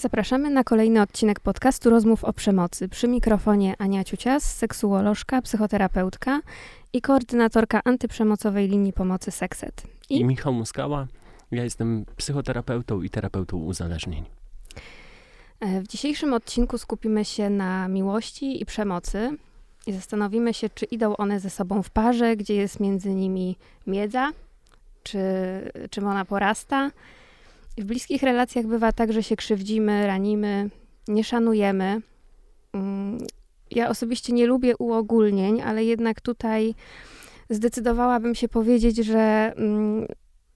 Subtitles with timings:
[0.00, 2.88] Zapraszamy na kolejny odcinek podcastu Rozmów o przemocy.
[2.88, 6.40] Przy mikrofonie Ania Ciucias, seksuolożka, psychoterapeutka
[6.92, 9.82] i koordynatorka antyprzemocowej linii pomocy Sekset.
[10.10, 11.06] I, I Michał Muskała.
[11.50, 14.24] Ja jestem psychoterapeutą i terapeutą uzależnień.
[15.60, 19.36] E, w dzisiejszym odcinku skupimy się na miłości i przemocy
[19.86, 23.56] i zastanowimy się, czy idą one ze sobą w parze, gdzie jest między nimi
[23.86, 24.30] miedza,
[25.02, 25.18] czy
[25.90, 26.90] czym ona porasta
[27.78, 30.70] w bliskich relacjach bywa tak, że się krzywdzimy, ranimy,
[31.08, 32.00] nie szanujemy.
[32.72, 33.18] Mm,
[33.70, 36.74] ja osobiście nie lubię uogólnień, ale jednak tutaj
[37.50, 40.06] zdecydowałabym się powiedzieć, że mm,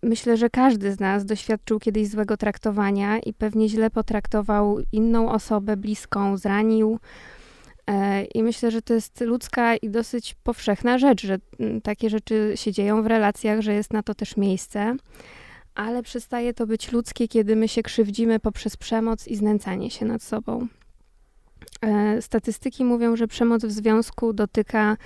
[0.03, 5.77] myślę, że każdy z nas doświadczył kiedyś złego traktowania i pewnie źle potraktował inną osobę
[5.77, 6.99] bliską, zranił.
[7.87, 12.53] E, I myślę, że to jest ludzka i dosyć powszechna rzecz, że mm, takie rzeczy
[12.55, 14.97] się dzieją w relacjach, że jest na to też miejsce
[15.75, 20.23] ale przestaje to być ludzkie, kiedy my się krzywdzimy poprzez przemoc i znęcanie się nad
[20.23, 20.67] sobą.
[21.81, 24.97] E, statystyki mówią, że przemoc w związku dotyka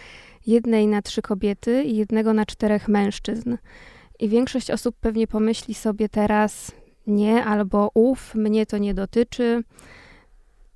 [0.46, 3.56] jednej na trzy kobiety i jednego na czterech mężczyzn.
[4.20, 6.72] I większość osób pewnie pomyśli sobie teraz
[7.06, 9.64] nie albo uf, mnie to nie dotyczy.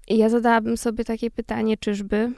[0.08, 2.32] I ja zadałabym sobie takie pytanie, czyżby,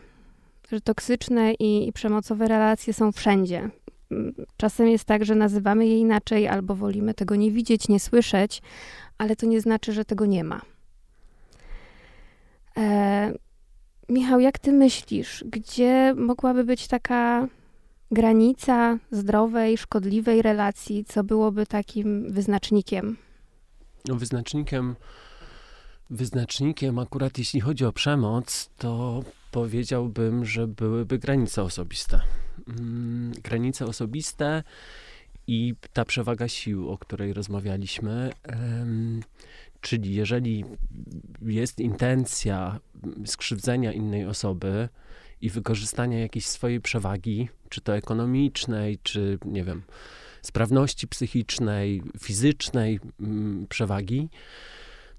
[0.72, 3.70] że toksyczne i, i przemocowe relacje są wszędzie,
[4.56, 8.62] czasem jest tak, że nazywamy je inaczej, albo wolimy tego nie widzieć, nie słyszeć,
[9.19, 10.60] ale to nie znaczy, że tego nie ma.
[12.77, 13.32] E,
[14.08, 17.48] Michał, jak ty myślisz, gdzie mogłaby być taka
[18.10, 23.16] granica zdrowej, szkodliwej relacji, co byłoby takim wyznacznikiem?
[24.08, 24.97] No, wyznacznikiem,
[26.10, 32.20] wyznacznikiem akurat jeśli chodzi o przemoc, to powiedziałbym, że byłyby granice osobiste.
[32.69, 34.62] Mm, granice osobiste
[35.47, 38.32] i ta przewaga sił, o której rozmawialiśmy.
[39.81, 40.65] Czyli jeżeli
[41.42, 42.81] jest intencja
[43.26, 44.88] skrzywdzenia innej osoby
[45.41, 49.82] i wykorzystania jakiejś swojej przewagi, czy to ekonomicznej, czy nie wiem,
[50.42, 54.28] sprawności psychicznej, fizycznej mm, przewagi,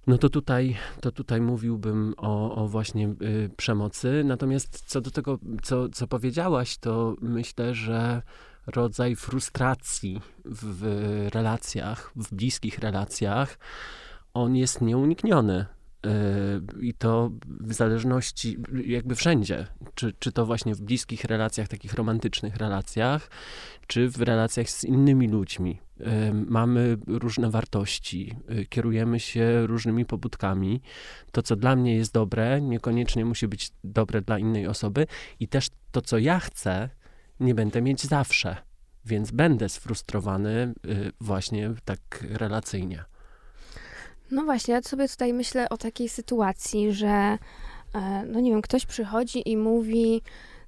[0.07, 4.23] no to tutaj, to tutaj mówiłbym o, o właśnie y, przemocy.
[4.25, 8.21] Natomiast co do tego, co, co powiedziałaś, to myślę, że
[8.67, 10.83] rodzaj frustracji w
[11.33, 13.57] relacjach, w bliskich relacjach,
[14.33, 15.65] on jest nieunikniony.
[16.81, 22.55] I to w zależności, jakby wszędzie, czy, czy to właśnie w bliskich relacjach, takich romantycznych
[22.55, 23.29] relacjach,
[23.87, 25.79] czy w relacjach z innymi ludźmi.
[26.33, 30.81] Mamy różne wartości, y, kierujemy się różnymi pobudkami.
[31.31, 35.07] To, co dla mnie jest dobre, niekoniecznie musi być dobre dla innej osoby,
[35.39, 36.89] i też to, co ja chcę,
[37.39, 38.57] nie będę mieć zawsze,
[39.05, 43.03] więc będę sfrustrowany y, właśnie tak relacyjnie.
[44.31, 47.07] No właśnie, ja sobie tutaj myślę o takiej sytuacji, że
[47.95, 50.21] e, no nie wiem, ktoś przychodzi i mówi,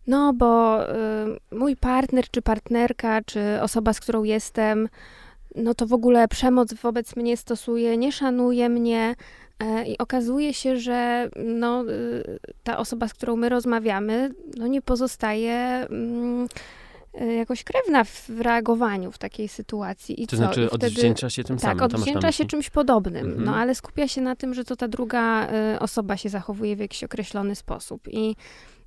[0.07, 0.95] no bo y,
[1.51, 4.89] mój partner, czy partnerka, czy osoba, z którą jestem,
[5.55, 9.15] no to w ogóle przemoc wobec mnie stosuje, nie szanuje mnie.
[9.63, 14.81] Y, I okazuje się, że no, y, ta osoba, z którą my rozmawiamy, no nie
[14.81, 15.55] pozostaje
[15.89, 16.47] mm,
[17.25, 20.23] jakoś krewna w reagowaniu w takiej sytuacji.
[20.23, 20.37] I to co?
[20.37, 21.77] znaczy I odwdzięcza się tym tak, samym.
[21.77, 23.57] Tak, odwdzięcza się czymś podobnym, no mhm.
[23.57, 27.03] ale skupia się na tym, że to ta druga y, osoba się zachowuje w jakiś
[27.03, 28.07] określony sposób.
[28.07, 28.35] I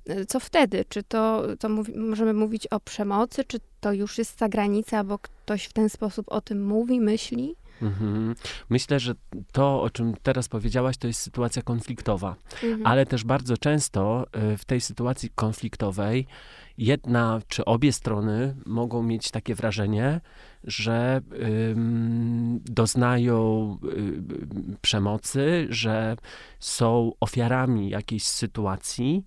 [0.09, 0.85] y, co wtedy?
[0.89, 5.19] Czy to, to mówi, możemy mówić o przemocy, czy to już jest ta granica, bo
[5.19, 7.55] ktoś w ten sposób o tym mówi, myśli?
[7.81, 8.35] Mhm.
[8.69, 9.13] Myślę, że
[9.51, 12.87] to, o czym teraz powiedziałaś, to jest sytuacja konfliktowa, mhm.
[12.87, 14.25] ale też bardzo często
[14.57, 16.27] w tej sytuacji konfliktowej
[16.77, 20.21] jedna czy obie strony mogą mieć takie wrażenie,
[20.63, 21.21] że
[22.65, 23.77] doznają
[24.73, 26.15] y, przemocy, że
[26.59, 29.25] są ofiarami jakiejś sytuacji,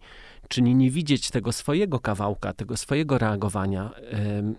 [0.48, 3.90] czyli nie widzieć tego swojego kawałka, tego swojego reagowania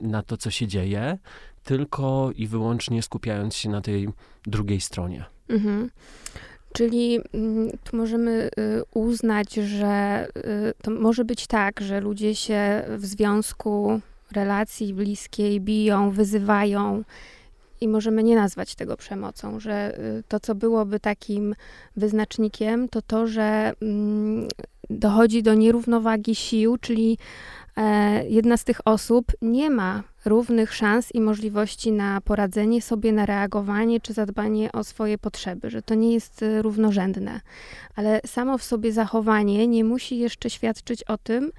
[0.01, 1.17] na to, co się dzieje,
[1.65, 4.09] tylko i wyłącznie skupiając się na tej
[4.45, 5.25] drugiej stronie.
[5.49, 5.89] Mhm.
[6.73, 12.83] Czyli mm, tu możemy y, uznać, że y, to może być tak, że ludzie się
[12.89, 14.01] w związku
[14.31, 17.03] relacji bliskiej biją, wyzywają
[17.81, 21.55] i możemy nie nazwać tego przemocą, że y, to, co byłoby takim
[21.95, 24.47] wyznacznikiem, to to, że mm,
[24.89, 27.17] dochodzi do nierównowagi sił, czyli
[28.29, 34.01] jedna z tych osób nie ma równych szans i możliwości na poradzenie sobie, na reagowanie
[34.01, 37.41] czy zadbanie o swoje potrzeby, że to nie jest e, równorzędne.
[37.95, 41.51] Ale samo w sobie zachowanie nie musi jeszcze świadczyć o tym,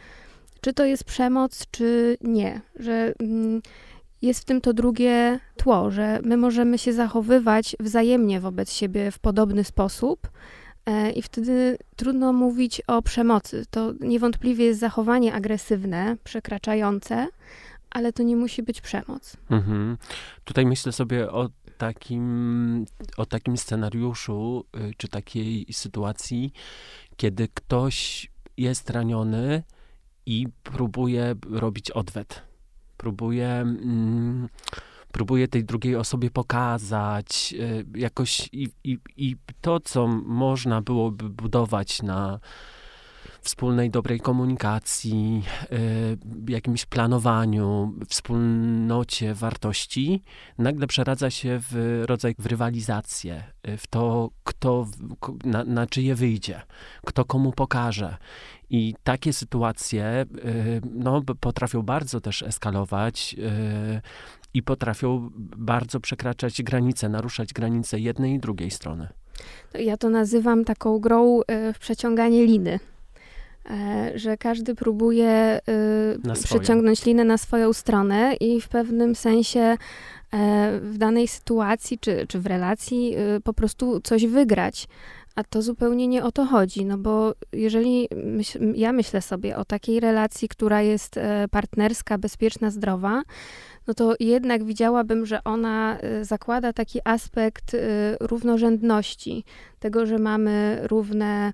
[0.60, 3.62] czy to jest przemoc, czy nie, że mm,
[4.22, 9.18] jest w tym to drugie tło, że my możemy się zachowywać wzajemnie wobec siebie w
[9.18, 10.30] podobny sposób, e,
[11.14, 13.64] i wtedy trudno mówić o przemocy.
[13.70, 17.28] To niewątpliwie jest zachowanie agresywne, przekraczające,
[17.90, 19.36] ale to nie musi być przemoc.
[19.50, 19.96] Mhm.
[20.44, 21.48] Tutaj myślę sobie o
[21.78, 22.84] takim,
[23.16, 26.52] o takim scenariuszu, y, czy takiej sytuacji,
[27.16, 29.62] kiedy ktoś jest raniony
[30.26, 32.42] i próbuje robić odwet.
[32.96, 33.48] Próbuje.
[33.48, 34.48] Mm,
[35.16, 42.02] próbuje tej drugiej osobie pokazać y, jakoś i, i, i to, co można byłoby budować
[42.02, 42.40] na
[43.40, 45.42] wspólnej dobrej komunikacji,
[45.72, 50.22] y, jakimś planowaniu, wspólnocie wartości,
[50.58, 54.86] nagle przeradza się w rodzaj w rywalizację, y, w to, kto,
[55.44, 56.62] na, na czyje wyjdzie,
[57.06, 58.16] kto komu pokaże.
[58.70, 60.26] I takie sytuacje
[60.94, 63.36] no, potrafią bardzo też eskalować
[64.56, 69.08] i potrafią bardzo przekraczać granice, naruszać granice jednej i drugiej strony.
[69.74, 72.80] Ja to nazywam taką grą e, w przeciąganie liny.
[73.70, 75.60] E, że każdy próbuje e,
[76.44, 79.76] przeciągnąć linę na swoją stronę i w pewnym sensie
[80.80, 84.88] w danej sytuacji czy, czy w relacji po prostu coś wygrać.
[85.34, 89.64] A to zupełnie nie o to chodzi, no bo jeżeli myśl, ja myślę sobie o
[89.64, 91.20] takiej relacji, która jest
[91.50, 93.22] partnerska, bezpieczna, zdrowa,
[93.86, 97.78] no to jednak widziałabym, że ona y, zakłada taki aspekt y,
[98.20, 99.44] równorzędności,
[99.80, 101.52] tego, że mamy równe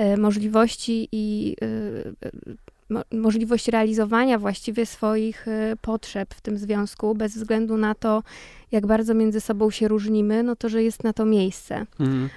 [0.00, 1.56] y, możliwości i
[3.12, 5.46] możliwość realizowania właściwie swoich
[5.82, 8.22] potrzeb w tym związku, bez względu na to,
[8.72, 11.86] jak bardzo między sobą się różnimy, no to, że jest na to miejsce.
[12.00, 12.28] Mhm.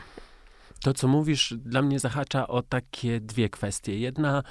[0.83, 3.99] To, co mówisz, dla mnie zahacza o takie dwie kwestie.
[3.99, 4.43] Jedna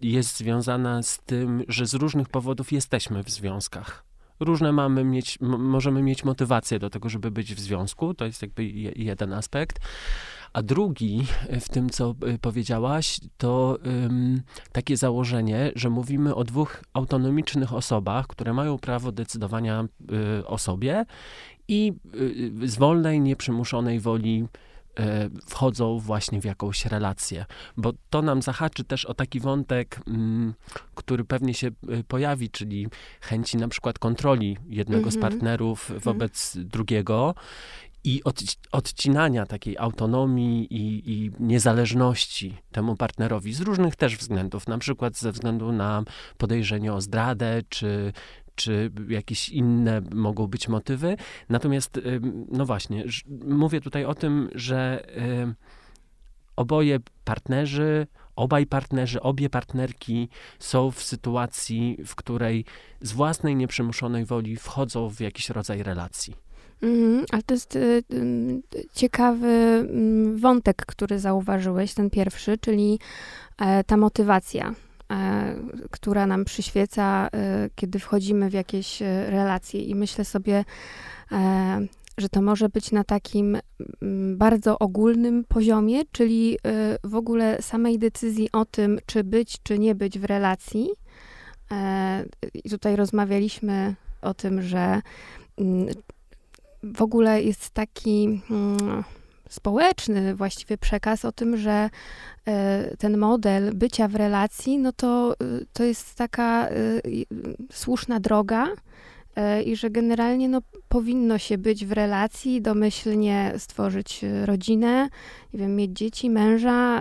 [0.00, 4.07] jest związana z tym, że z różnych powodów jesteśmy w związkach
[4.40, 8.14] różne mamy mieć, możemy mieć motywację do tego, żeby być w związku.
[8.14, 8.64] To jest jakby
[8.96, 9.78] jeden aspekt.
[10.52, 11.26] A drugi
[11.60, 13.78] w tym, co y, powiedziałaś, to
[14.72, 19.84] takie założenie, że mówimy o dwóch autonomicznych osobach, które mają prawo decydowania
[20.40, 21.04] y, o sobie
[21.68, 21.92] i
[22.62, 24.67] y, z wolnej, nieprzymuszonej woli E,
[25.46, 27.44] wchodzą właśnie w jakąś relację.
[27.76, 30.54] Bo to nam zahaczy też o taki wątek, mm,
[30.94, 31.72] który pewnie się e,
[32.08, 32.86] pojawi, czyli
[33.20, 35.32] chęci na przykład kontroli jednego z mhm.
[35.32, 36.00] partnerów mhm.
[36.00, 37.34] wobec drugiego
[38.04, 38.42] i od,
[38.72, 45.32] odcinania takiej autonomii i, i, niezależności temu partnerowi z różnych też względów, na przykład ze
[45.32, 46.02] względu na
[46.36, 48.12] podejrzenie o zdradę, czy,
[48.58, 51.16] czy jakieś inne mogą być motywy.
[51.48, 52.00] Natomiast,
[52.50, 53.04] no właśnie,
[53.44, 55.06] mówię tutaj o tym, że
[56.56, 58.06] oboje partnerzy,
[58.36, 60.28] obaj partnerzy, obie partnerki
[60.58, 62.64] są w sytuacji, w której
[63.00, 66.34] z własnej nieprzymuszonej woli wchodzą w jakiś rodzaj relacji.
[66.82, 68.62] Mhm, ale to jest y, y,
[68.94, 72.98] ciekawy y, wątek, który zauważyłeś, ten pierwszy, czyli
[73.58, 74.74] e, ta motywacja.
[75.12, 75.54] E,
[75.90, 79.82] która nam przyświeca, e, kiedy wchodzimy w jakieś e, relacje.
[79.82, 80.64] I myślę sobie,
[82.18, 83.58] że to może być na takim
[84.02, 86.58] mm, bardzo ogólnym poziomie, czyli
[87.04, 90.88] w ogóle samej decyzji o tym, czy być, czy nie być w relacji.
[92.54, 95.00] I tutaj rozmawialiśmy o tym, że
[95.58, 95.86] mm,
[96.82, 99.04] w ogóle jest taki mm,
[99.48, 101.90] społeczny właściwie przekaz o tym, że
[102.46, 105.36] e, ten model bycia w relacji, no to, e,
[105.72, 106.72] to jest taka e,
[107.72, 108.68] słuszna droga
[109.64, 115.08] i że generalnie no, powinno się być w relacji, domyślnie stworzyć rodzinę,
[115.54, 117.00] nie wiem, mieć dzieci, męża,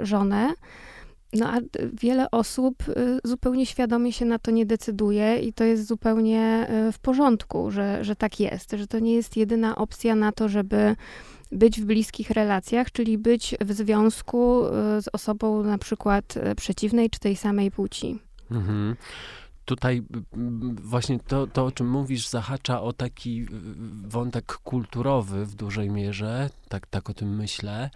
[0.00, 0.52] żonę.
[1.32, 1.58] No a
[1.92, 2.74] wiele osób
[3.24, 8.16] zupełnie świadomie się na to nie decyduje i to jest zupełnie w porządku, że, że
[8.16, 10.96] tak jest, że to nie jest jedyna opcja na to, żeby
[11.52, 17.10] być w bliskich relacjach, czyli być w związku y, z osobą na przykład y, przeciwnej
[17.10, 18.18] czy tej samej płci.
[18.50, 18.96] Mhm.
[19.64, 20.02] Tutaj
[20.82, 23.46] właśnie to, to, o czym mówisz, zahacza o taki
[24.08, 27.90] wątek kulturowy w dużej mierze, tak, tak o tym myślę.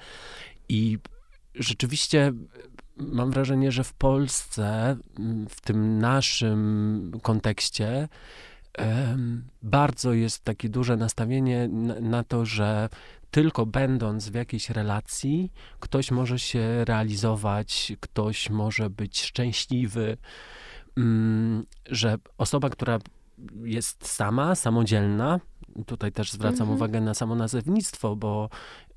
[0.68, 0.98] I
[1.54, 2.32] rzeczywiście
[2.96, 4.96] mam wrażenie, że w Polsce,
[5.48, 8.08] w tym naszym kontekście,
[9.62, 12.88] bardzo jest takie duże nastawienie na, na, to, że
[13.30, 20.16] tylko będąc w jakiejś relacji, ktoś może się realizować, ktoś może być szczęśliwy,
[20.96, 22.98] mm, że osoba, która
[23.64, 25.40] jest sama, samodzielna,
[25.86, 26.76] tutaj też zwracam mhm.
[26.76, 28.48] uwagę na samo nazewnictwo, bo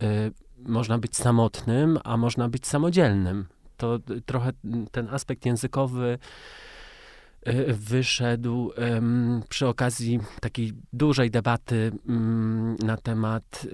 [0.03, 3.45] y, można być samotnym, a można być samodzielnym.
[3.77, 4.51] To trochę
[4.91, 6.19] ten aspekt językowy
[7.67, 8.71] wyszedł
[9.49, 13.67] przy okazji takiej dużej debaty mm, na temat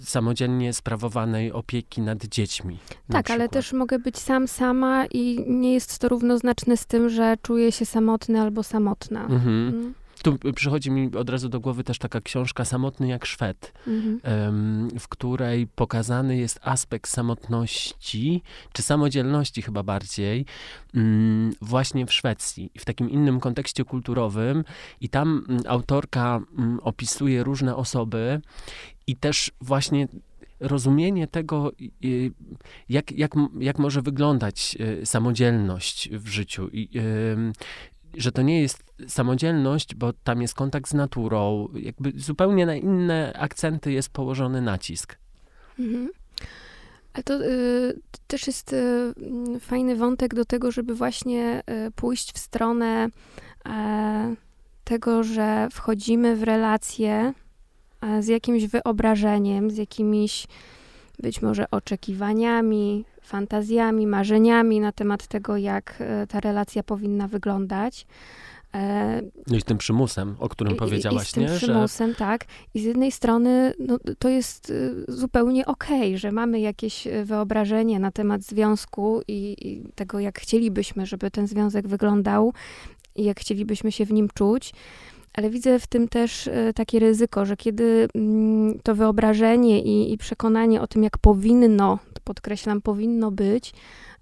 [0.00, 2.78] samodzielnie sprawowanej opieki nad dziećmi.
[3.10, 7.36] Tak, ale też mogę być sam, sama i nie jest to równoznaczne z tym, że
[7.42, 9.26] czuję się samotny albo samotna.
[9.26, 9.94] Mhm.
[10.22, 14.90] Tu przychodzi mi od razu do głowy też taka książka Samotny jak Szwed, mhm.
[14.98, 20.44] w której pokazany jest aspekt samotności, czy samodzielności chyba bardziej,
[20.94, 24.64] mm, właśnie w Szwecji, w takim innym kontekście kulturowym.
[25.00, 28.40] I tam mm, autorka mm, opisuje różne osoby
[29.06, 30.08] i też właśnie
[30.62, 31.72] rozumienie tego,
[32.88, 36.68] jak, jak, jak może wyglądać e, samodzielność w życiu.
[36.72, 36.88] I,
[38.16, 43.32] że to nie jest samodzielność, bo tam jest kontakt z naturą, jakby zupełnie na inne
[43.38, 45.18] akcenty jest położony nacisk.
[45.78, 46.10] Mhm.
[47.12, 49.12] Ale to y, też jest y,
[49.60, 53.08] fajny wątek do tego, żeby właśnie y, pójść w stronę
[53.66, 54.34] e,
[54.84, 57.32] tego, że wchodzimy w relacje
[58.00, 60.46] e, z jakimś wyobrażeniem, z jakimiś
[61.18, 68.06] być może oczekiwaniami, fantazjami, marzeniami na temat tego, jak e, ta relacja powinna wyglądać.
[68.74, 71.48] E, no i z tym przymusem, o którym powiedziałaś, i z tym nie?
[71.56, 72.16] przymusem, że...
[72.16, 72.44] tak.
[72.74, 77.98] I z jednej strony no, to jest e, zupełnie okej, okay, że mamy jakieś wyobrażenie
[77.98, 82.52] na temat związku i, i, tego, jak chcielibyśmy, żeby ten związek wyglądał
[83.16, 84.72] i jak chcielibyśmy się w nim czuć.
[85.34, 90.80] Ale widzę w tym też takie ryzyko, że kiedy mm, to wyobrażenie i, i przekonanie
[90.80, 93.72] o tym, jak powinno podkreślam, powinno być,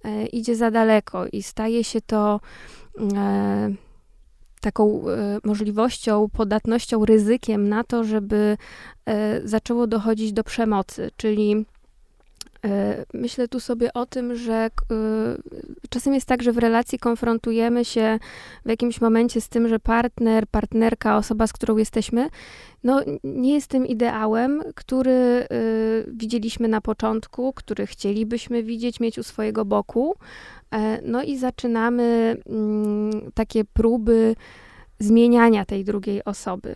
[0.05, 2.41] e, idzie za daleko i staje się to
[3.17, 3.75] e,
[4.61, 8.57] taką e, możliwością, podatnością, ryzykiem na to, żeby
[9.45, 11.80] zaczęło dochodzić do przemocy, czyli E,
[13.15, 14.71] myślę tu sobie o tym, że e,
[15.91, 18.19] czasem jest tak, że w relacji konfrontujemy się
[18.65, 22.29] w jakimś momencie z tym, że partner, partnerka, osoba, z którą jesteśmy,
[22.85, 25.47] no nie jest tym ideałem, który e,
[26.07, 30.15] widzieliśmy na początku, który chcielibyśmy widzieć, mieć u swojego boku.
[31.03, 34.37] No i zaczynamy mm, takie próby
[34.99, 36.75] zmieniania tej drugiej osoby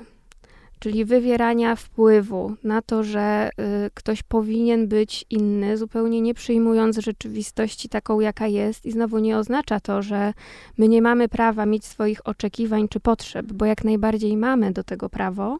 [0.84, 3.50] czyli wywierania wpływu na to, że
[3.86, 8.86] y, ktoś powinien być inny, zupełnie nie przyjmując rzeczywistości taką, jaka jest.
[8.86, 10.32] I znowu nie oznacza to, że
[10.78, 15.08] my nie mamy prawa mieć swoich oczekiwań czy potrzeb, bo jak najbardziej mamy do tego
[15.08, 15.58] prawo.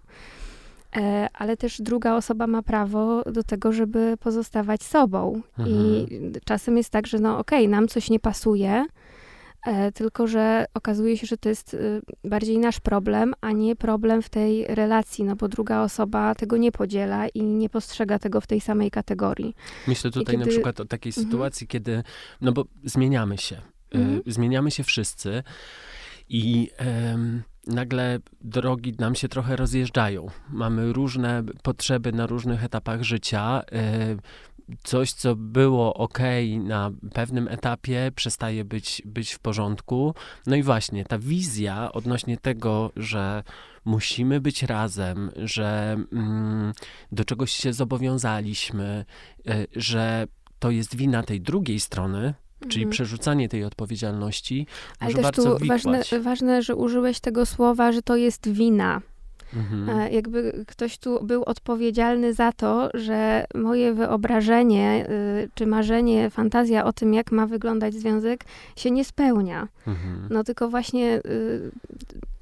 [0.97, 5.41] E, ale też druga osoba ma prawo do tego, żeby pozostawać sobą.
[5.59, 5.77] Mhm.
[5.77, 8.87] I czasem jest tak, że no okej, okay, nam coś nie pasuje,
[9.95, 14.29] tylko że okazuje się, że to jest y, bardziej nasz problem, a nie problem w
[14.29, 18.61] tej relacji, no bo druga osoba tego nie podziela i nie postrzega tego w tej
[18.61, 19.55] samej kategorii.
[19.89, 20.47] Myślę tutaj kiedy...
[20.47, 21.27] na przykład o takiej mhm.
[21.27, 22.03] sytuacji, kiedy,
[22.41, 24.23] no bo zmieniamy się, y, mhm.
[24.27, 25.43] zmieniamy się wszyscy
[26.29, 26.71] i
[27.67, 30.27] nagle drogi nam się trochę rozjeżdżają.
[30.51, 33.63] Mamy różne potrzeby na różnych etapach życia.
[33.73, 34.17] E,
[34.83, 36.19] coś, co było ok
[36.65, 40.15] na pewnym etapie, przestaje być, być w porządku.
[40.47, 43.43] No i właśnie ta wizja odnośnie tego, że
[43.85, 46.73] musimy być razem, że mm,
[47.13, 49.05] do czegoś się zobowiązaliśmy,
[49.49, 50.27] y, że
[50.59, 52.35] to jest wina tej drugiej strony,
[52.69, 52.91] Czyli mhm.
[52.91, 54.67] przerzucanie tej odpowiedzialności
[55.01, 59.01] Ale też tu ważne, ważne, że użyłeś tego słowa, że to jest wina.
[59.57, 59.99] Mhm.
[59.99, 65.07] E, jakby ktoś tu był odpowiedzialny za to, że moje wyobrażenie,
[65.45, 68.45] y, czy marzenie, fantazja o tym, jak ma wyglądać związek,
[68.77, 69.69] się nie spełnia.
[69.87, 70.29] Mhm.
[70.31, 71.71] No tylko właśnie y,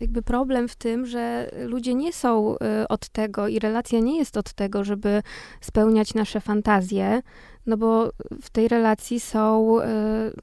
[0.01, 2.57] jakby problem w tym, że ludzie nie są
[2.89, 5.23] od tego i relacja nie jest od tego, żeby
[5.61, 7.23] spełniać nasze fantazje,
[7.67, 8.11] no bo
[8.43, 9.85] w tej relacji są y,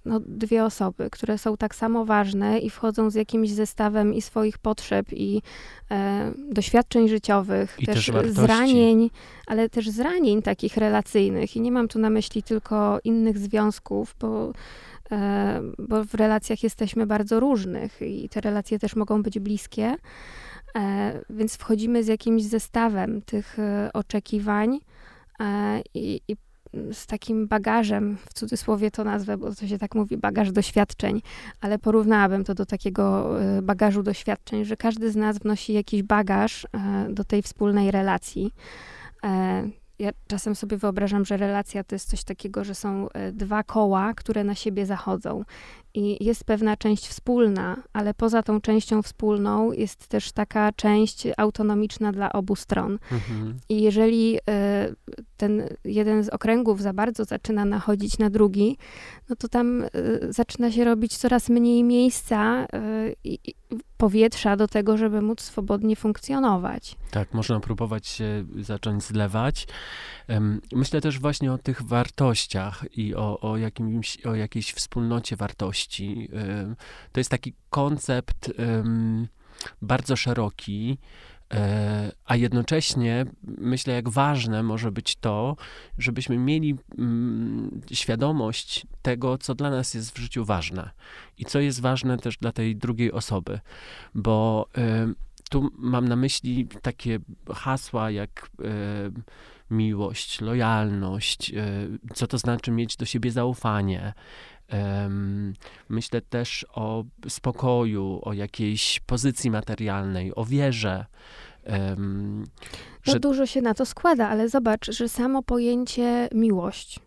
[0.05, 4.57] no, dwie osoby, które są tak samo ważne i wchodzą z jakimś zestawem i swoich
[4.57, 5.41] potrzeb, i
[5.91, 9.09] e, doświadczeń życiowych, I też, też zranień,
[9.47, 11.55] ale też zranień takich relacyjnych.
[11.55, 14.51] I nie mam tu na myśli tylko innych związków, bo
[15.11, 19.95] e, bo w relacjach jesteśmy bardzo różnych i te relacje też mogą być bliskie,
[20.75, 23.57] e, więc wchodzimy z jakimś zestawem tych
[23.93, 24.79] oczekiwań
[25.93, 26.35] i, i
[26.93, 31.21] z takim bagażem, w cudzysłowie to nazwę, bo to się tak mówi, bagaż doświadczeń,
[31.61, 36.65] ale porównałabym to do takiego e, bagażu doświadczeń, że każdy z nas wnosi jakiś bagaż
[36.65, 38.53] e, do tej wspólnej relacji.
[39.23, 44.13] E, ja czasem sobie wyobrażam, że relacja to jest coś takiego, że są dwa koła,
[44.13, 45.43] które na siebie zachodzą.
[45.93, 52.11] I jest pewna część wspólna, ale poza tą częścią wspólną jest też taka część autonomiczna
[52.11, 52.99] dla obu stron.
[53.11, 53.59] Mhm.
[53.69, 54.39] I jeżeli y,
[55.37, 58.77] ten jeden z okręgów za bardzo zaczyna nachodzić na drugi,
[59.29, 59.89] no to tam y,
[60.29, 63.39] zaczyna się robić coraz mniej miejsca y, i
[63.97, 66.95] powietrza do tego, żeby móc swobodnie funkcjonować.
[67.11, 69.67] Tak, można próbować się zacząć zlewać.
[70.71, 75.78] Myślę też właśnie o tych wartościach i o, o, jakimś, o jakiejś wspólnocie wartości.
[77.11, 78.51] To jest taki koncept
[79.81, 80.97] bardzo szeroki,
[81.53, 85.55] e, a jednocześnie myślę, jak ważne może być to,
[85.97, 86.77] żebyśmy mieli
[87.91, 90.89] świadomość tego, co dla nas jest w życiu ważne
[91.37, 93.59] i co jest ważne też dla tej drugiej osoby,
[94.15, 94.67] bo
[95.49, 97.19] tu mam na myśli takie
[97.53, 98.49] hasła jak
[99.71, 101.63] miłość, lojalność, e,
[102.13, 104.13] co to znaczy mieć do siebie zaufanie.
[105.89, 111.05] Myślę też o spokoju, o jakiejś pozycji materialnej, o wierze.
[113.07, 113.19] No że...
[113.19, 116.99] dużo się na to składa, ale zobacz, że samo pojęcie miłość,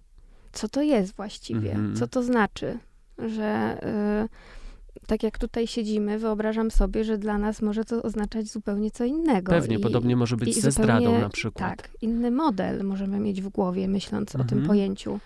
[0.52, 1.72] co to jest właściwie?
[1.72, 1.98] Mm -hmm.
[1.98, 2.78] Co to znaczy?
[3.18, 3.78] Że
[4.24, 4.61] y,
[5.06, 9.52] tak jak tutaj siedzimy, wyobrażam sobie, że dla nas może to oznaczać zupełnie co innego.
[9.52, 11.76] Pewnie, I, podobnie może być ze zdradą na przykład.
[11.76, 14.46] Tak, inny model możemy mieć w głowie, myśląc mhm.
[14.46, 14.68] o tym mhm.
[14.68, 15.20] pojęciu.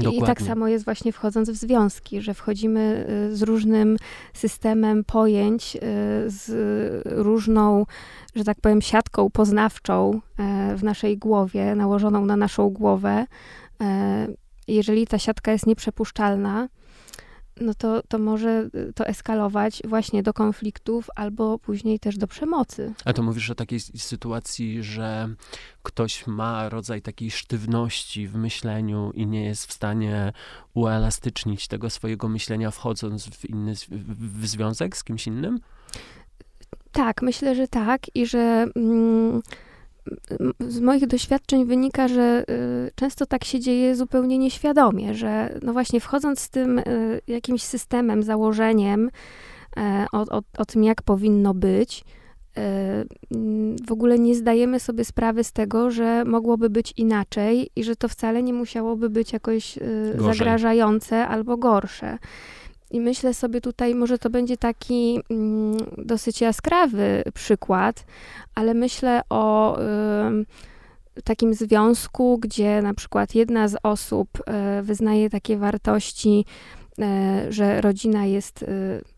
[0.00, 3.96] I, I, tak samo jest właśnie wchodząc w związki, że wchodzimy y, z różnym
[4.34, 5.80] systemem pojęć, y,
[6.26, 6.52] z
[7.04, 7.86] różną,
[8.34, 13.26] że tak powiem, siatką poznawczą e, w naszej głowie, nałożoną na naszą głowę.
[14.68, 16.68] Jeżeli ta siatka jest nieprzepuszczalna,
[17.62, 22.94] no to, to może y, to eskalować właśnie do konfliktów albo później też do przemocy.
[23.04, 25.28] A to mówisz o takiej sytuacji, że
[25.82, 30.32] ktoś ma rodzaj takiej sztywności w myśleniu i nie jest w stanie
[30.74, 33.74] uelastycznić tego swojego myślenia, wchodząc w inny
[34.40, 35.58] w związek z kimś innym?
[36.92, 38.66] Tak, myślę, że tak i że.
[38.76, 39.42] Mm,
[40.60, 46.00] z moich doświadczeń wynika, że y, często tak się dzieje zupełnie nieświadomie, że no właśnie
[46.00, 49.10] wchodząc z tym y, jakimś systemem, założeniem
[49.76, 52.60] e, o, o, o tym, jak powinno być, y,
[53.86, 58.08] w ogóle nie zdajemy sobie sprawy z tego, że mogłoby być inaczej i że to
[58.08, 59.78] wcale nie musiałoby być jakoś
[60.14, 60.34] Gorzej.
[60.34, 62.18] zagrażające albo gorsze.
[62.92, 68.04] I myślę sobie tutaj, może to będzie taki mm, dosyć jaskrawy przykład,
[68.54, 69.78] ale myślę o
[71.24, 76.44] takim związku, gdzie na przykład jedna z osób y, wyznaje takie wartości,
[76.98, 77.02] y,
[77.52, 78.66] że rodzina jest y,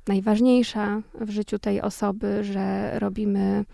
[0.08, 3.64] najważniejsza w życiu tej osoby, że robimy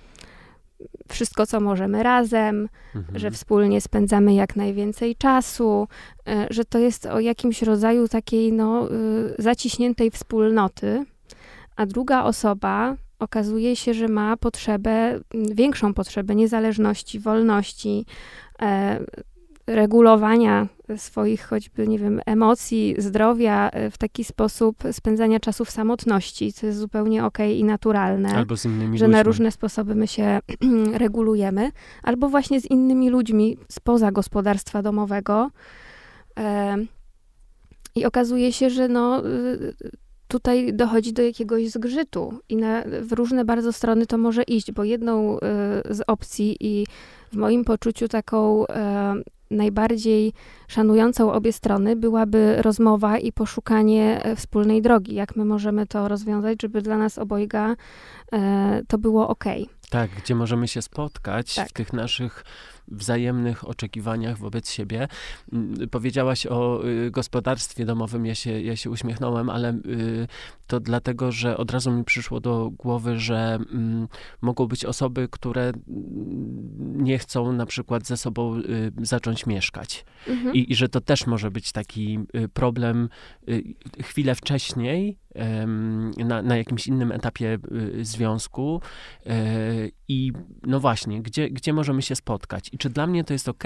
[1.08, 3.18] wszystko, co możemy razem, mhm.
[3.18, 5.88] że wspólnie spędzamy jak najwięcej czasu,
[6.28, 11.04] e, że to jest o jakimś rodzaju takiej no, y, zaciśniętej wspólnoty,
[11.76, 15.20] a druga osoba okazuje się, że ma potrzebę,
[15.54, 18.06] większą potrzebę niezależności, wolności,
[18.62, 19.00] e,
[19.74, 26.52] regulowania swoich choćby, nie wiem, emocji, zdrowia e, w taki sposób spędzania czasu w samotności,
[26.52, 28.34] co jest zupełnie okej okay i naturalne.
[28.34, 29.16] Albo z innymi Że ludźmi.
[29.16, 30.40] na różne sposoby my się
[31.04, 31.72] regulujemy.
[32.02, 35.50] Albo właśnie z innymi ludźmi spoza gospodarstwa domowego.
[36.38, 36.76] E,
[37.94, 39.74] I okazuje się, że no y,
[40.28, 44.84] tutaj dochodzi do jakiegoś zgrzytu i na, w różne bardzo strony to może iść, bo
[44.84, 45.40] jedną y,
[45.90, 46.86] z opcji i
[47.32, 48.64] w moim poczuciu taką
[49.50, 50.32] najbardziej
[50.68, 56.62] szanującą obie strony byłaby rozmowa i poszukanie e, wspólnej drogi, jak my możemy to rozwiązać,
[56.62, 57.76] żeby dla nas obojga
[58.32, 59.44] e, to było ok.
[59.90, 61.68] Tak, gdzie możemy się spotkać tak.
[61.68, 62.44] w tych naszych
[62.90, 65.08] wzajemnych oczekiwaniach wobec siebie.
[65.52, 70.28] Mm, powiedziałaś o y, gospodarstwie domowym, ja się, ja się uśmiechnąłem, ale y,
[70.66, 74.08] to dlatego, że od razu mi przyszło do głowy, że mm,
[74.40, 78.92] mogą być osoby, które mm, nie chcą na przykład ze sobą y,
[79.40, 80.04] zacząć mieszkać.
[80.28, 80.54] Mhm.
[80.54, 82.18] I, I, że to też może być taki
[82.54, 83.08] problem
[84.02, 85.18] chwilę wcześniej,
[86.16, 87.58] na, na jakimś innym etapie
[88.02, 88.80] związku
[90.08, 90.32] i
[90.66, 93.64] no właśnie, gdzie, gdzie możemy się spotkać i czy dla mnie to jest ok,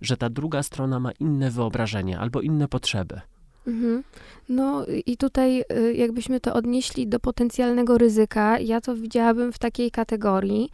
[0.00, 3.20] że ta druga strona ma inne wyobrażenie albo inne potrzeby.
[3.66, 4.04] Mhm.
[4.48, 9.90] No i tutaj y, jakbyśmy to odnieśli do potencjalnego ryzyka, ja to widziałabym w takiej
[9.90, 10.70] kategorii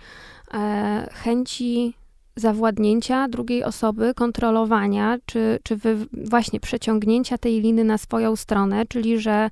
[0.55, 1.95] e, chęci
[2.41, 5.79] zawładnięcia drugiej osoby, kontrolowania, czy, czy
[6.13, 9.51] właśnie przeciągnięcia tej liny na swoją stronę, czyli że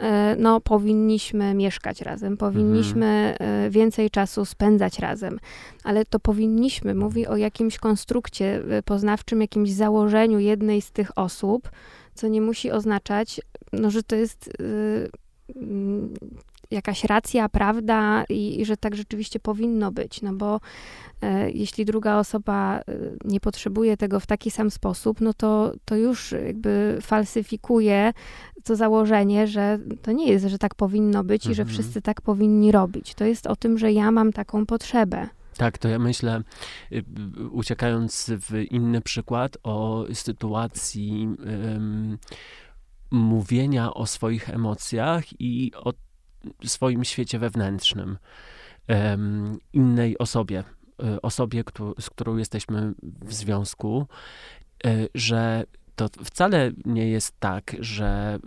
[0.00, 3.70] e, no, powinniśmy mieszkać razem, powinniśmy mhm.
[3.70, 5.38] Więcej czasu spędzać razem.
[5.84, 11.70] Ale to powinniśmy mówi o jakimś konstrukcie e, poznawczym, jakimś założeniu jednej z tych osób,
[12.14, 13.40] co nie musi oznaczać,
[13.72, 15.10] no, że to jest y,
[16.70, 20.60] jakaś racja, prawda i, i, że tak rzeczywiście powinno być, no bo
[21.22, 22.82] e, jeśli druga osoba e,
[23.24, 28.12] nie potrzebuje tego w taki sam sposób, no to, to już jakby falsyfikuje
[28.64, 31.52] to założenie, że to nie jest, że tak powinno być mhm.
[31.52, 31.74] i że mhm.
[31.74, 33.14] wszyscy tak powinni robić.
[33.14, 35.28] To jest o tym, że ja mam taką potrzebę.
[35.56, 36.42] Tak, to ja myślę,
[36.92, 37.04] y,
[37.50, 42.18] uciekając w inny przykład, o sytuacji um,
[43.10, 45.92] mówienia o swoich emocjach i o
[46.64, 48.18] swoim świecie wewnętrznym
[49.72, 50.64] innej osobie,
[51.16, 51.64] y, osobie,
[52.00, 54.06] z którą jesteśmy w związku,
[54.86, 55.64] y, że
[55.96, 58.38] to wcale nie jest tak, że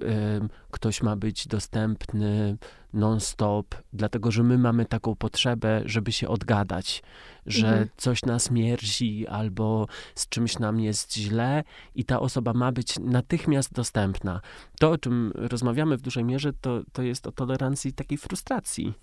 [0.43, 2.57] y, ktoś ma być dostępny
[2.93, 7.03] non-stop, dlatego że my mamy taką potrzebę, żeby się odgadać,
[7.45, 7.89] że mhm.
[7.97, 11.63] coś nas mierzi albo z czymś nam jest źle
[11.95, 14.41] i ta osoba ma być natychmiast dostępna.
[14.79, 18.93] To, o czym rozmawiamy w dużej mierze, to, to jest o tolerancji takiej frustracji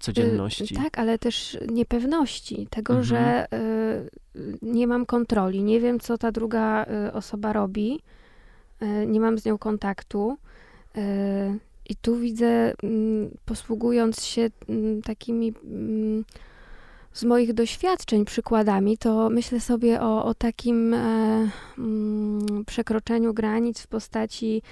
[0.00, 0.74] codzienności.
[0.74, 3.04] Y, tak, ale też niepewności, tego, mhm.
[3.04, 3.46] że
[4.36, 8.00] y, nie mam kontroli, nie wiem, co ta druga y, osoba robi,
[9.06, 10.36] nie mam z nią kontaktu.
[11.88, 16.24] I tu widzę, mm, posługując się mm, takimi mm,
[17.12, 21.48] z moich doświadczeń przykładami, to myślę sobie o, o takim e,
[21.78, 24.62] mm, przekroczeniu granic w postaci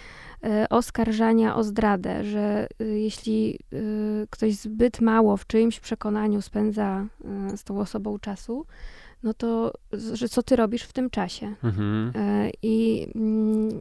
[0.44, 3.76] e, oskarżania o zdradę, że e, jeśli e,
[4.30, 8.66] ktoś zbyt mało w czyimś przekonaniu spędza e, z tą osobą czasu,
[9.22, 9.72] no to
[10.12, 11.54] że co ty robisz w tym czasie?
[11.64, 12.12] Mhm.
[12.14, 13.80] E, I mm,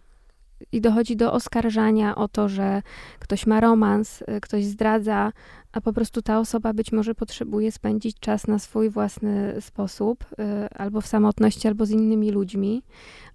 [0.72, 2.82] i dochodzi do oskarżania o to, że
[3.19, 5.32] ktoś ma romans, ktoś zdradza,
[5.71, 10.69] a po prostu ta osoba być może potrzebuje spędzić czas na swój własny sposób, y,
[10.69, 12.84] albo w samotności, albo z innymi ludźmi.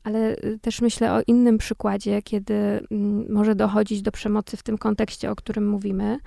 [0.04, 4.78] Ale y, też myślę o innym przykładzie, kiedy mm, może dochodzić do przemocy w tym
[4.78, 6.18] kontekście, o którym mówimy,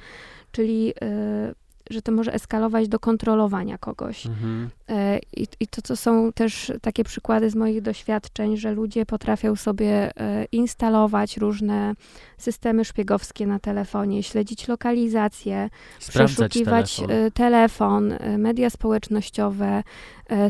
[0.51, 1.55] czyli y,
[1.89, 4.25] że to może eskalować do kontrolowania kogoś.
[4.25, 4.69] Mhm.
[4.89, 9.55] E, I, I, to, co są też takie przykłady z moich doświadczeń, że ludzie potrafią
[9.55, 11.93] sobie e, instalować różne
[12.37, 15.69] systemy szpiegowskie na telefonie, śledzić lokalizację,
[15.99, 17.31] Sprawdzać przeszukiwać telefon.
[17.33, 19.83] telefon, media społecznościowe,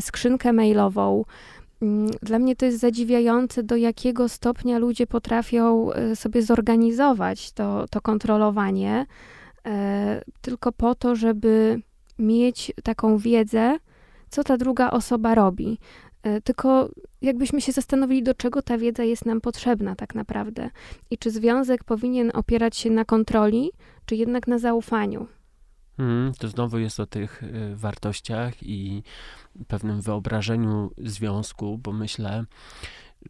[0.00, 1.24] skrzynkę mailową.
[1.82, 8.00] Mm, dla mnie to jest zadziwiające, do jakiego stopnia ludzie potrafią sobie zorganizować to, to
[8.00, 9.37] kontrolowanie E,
[10.40, 11.82] tylko po to, żeby
[12.18, 13.78] mieć taką wiedzę,
[14.30, 15.78] co ta druga osoba robi.
[16.22, 16.90] E, tylko
[17.22, 20.70] jakbyśmy się zastanowili, do czego ta wiedza jest nam potrzebna tak naprawdę
[21.10, 23.70] i czy związek powinien opierać się na kontroli,
[24.06, 25.26] czy jednak na zaufaniu.
[25.96, 29.02] Hmm, to znowu jest o tych y, wartościach i
[29.68, 32.44] pewnym wyobrażeniu związku, bo myślę,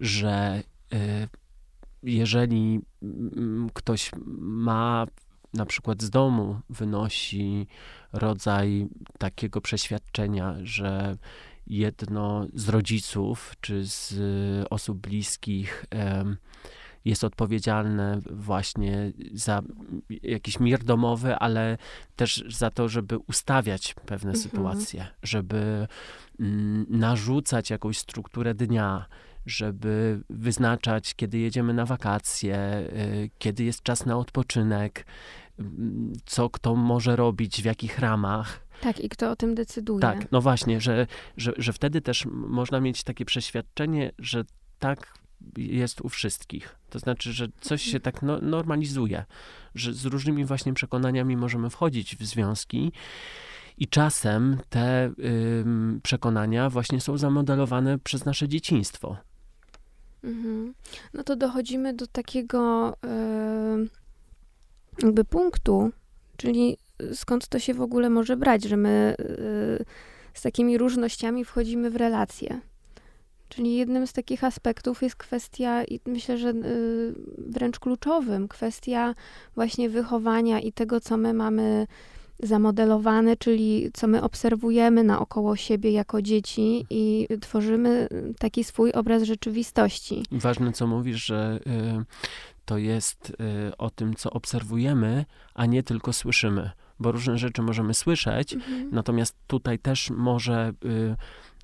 [0.00, 0.62] że
[2.02, 2.80] jeżeli
[3.74, 5.06] ktoś ma
[5.54, 7.66] na przykład z domu wynosi
[8.12, 11.16] rodzaj takiego przeświadczenia, że
[11.66, 14.14] jedno z rodziców czy z
[14.70, 15.84] osób bliskich
[17.04, 19.62] jest odpowiedzialne właśnie za
[20.22, 21.78] jakiś mir domowy, ale
[22.16, 24.37] też za to, żeby ustawiać pewne mhm.
[24.37, 25.87] sytuacje, żeby
[26.40, 29.06] mm, narzucać jakąś strukturę dnia,
[29.48, 35.06] żeby wyznaczać, kiedy jedziemy na wakacje, y, kiedy jest czas na odpoczynek,
[35.58, 38.68] mm, co kto może robić, w jakich ramach.
[38.80, 40.00] Tak, i kto o tym decyduje.
[40.00, 41.06] Tak, no właśnie, że,
[41.37, 44.44] że, że wtedy też można mieć takie przeświadczenie, że
[44.78, 45.18] tak
[45.56, 46.78] jest u wszystkich.
[46.90, 49.24] To znaczy, że coś się tak no, normalizuje,
[49.74, 52.92] że z różnymi właśnie przekonaniami możemy wchodzić w związki.
[53.78, 55.64] I czasem te y,
[56.02, 59.16] przekonania właśnie są zamodelowane przez nasze dzieciństwo.
[60.24, 60.74] Mhm.
[61.14, 62.94] No to dochodzimy do takiego
[65.02, 65.90] jakby punktu,
[66.37, 66.78] czyli
[67.14, 69.85] skąd to się w ogóle może brać, że my y,
[70.35, 72.61] z takimi różnościami wchodzimy w relacje.
[73.48, 79.14] Czyli jednym z takich aspektów jest kwestia, i myślę, że y, wręcz kluczowym, kwestia
[79.54, 81.87] właśnie wychowania i tego, co my mamy
[82.42, 90.22] zamodelowane, czyli co my obserwujemy naokoło siebie jako dzieci i tworzymy taki swój obraz rzeczywistości.
[90.33, 92.05] Ważne, co mówisz, że y,
[92.64, 93.31] to jest
[93.70, 95.24] y, o tym, co obserwujemy,
[95.55, 96.70] a nie tylko słyszymy.
[97.01, 98.88] Bo różne rzeczy możemy słyszeć, mhm.
[98.92, 101.16] natomiast tutaj też może, y,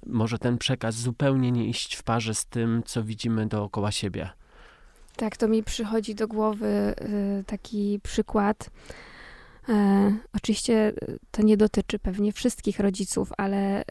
[0.07, 4.31] może ten przekaz zupełnie nie iść w parze z tym, co widzimy dookoła siebie.
[5.17, 6.95] Tak, to mi przychodzi do głowy
[7.47, 8.71] taki przykład
[9.69, 10.93] E, oczywiście
[11.31, 13.85] to nie dotyczy pewnie wszystkich rodziców, ale e,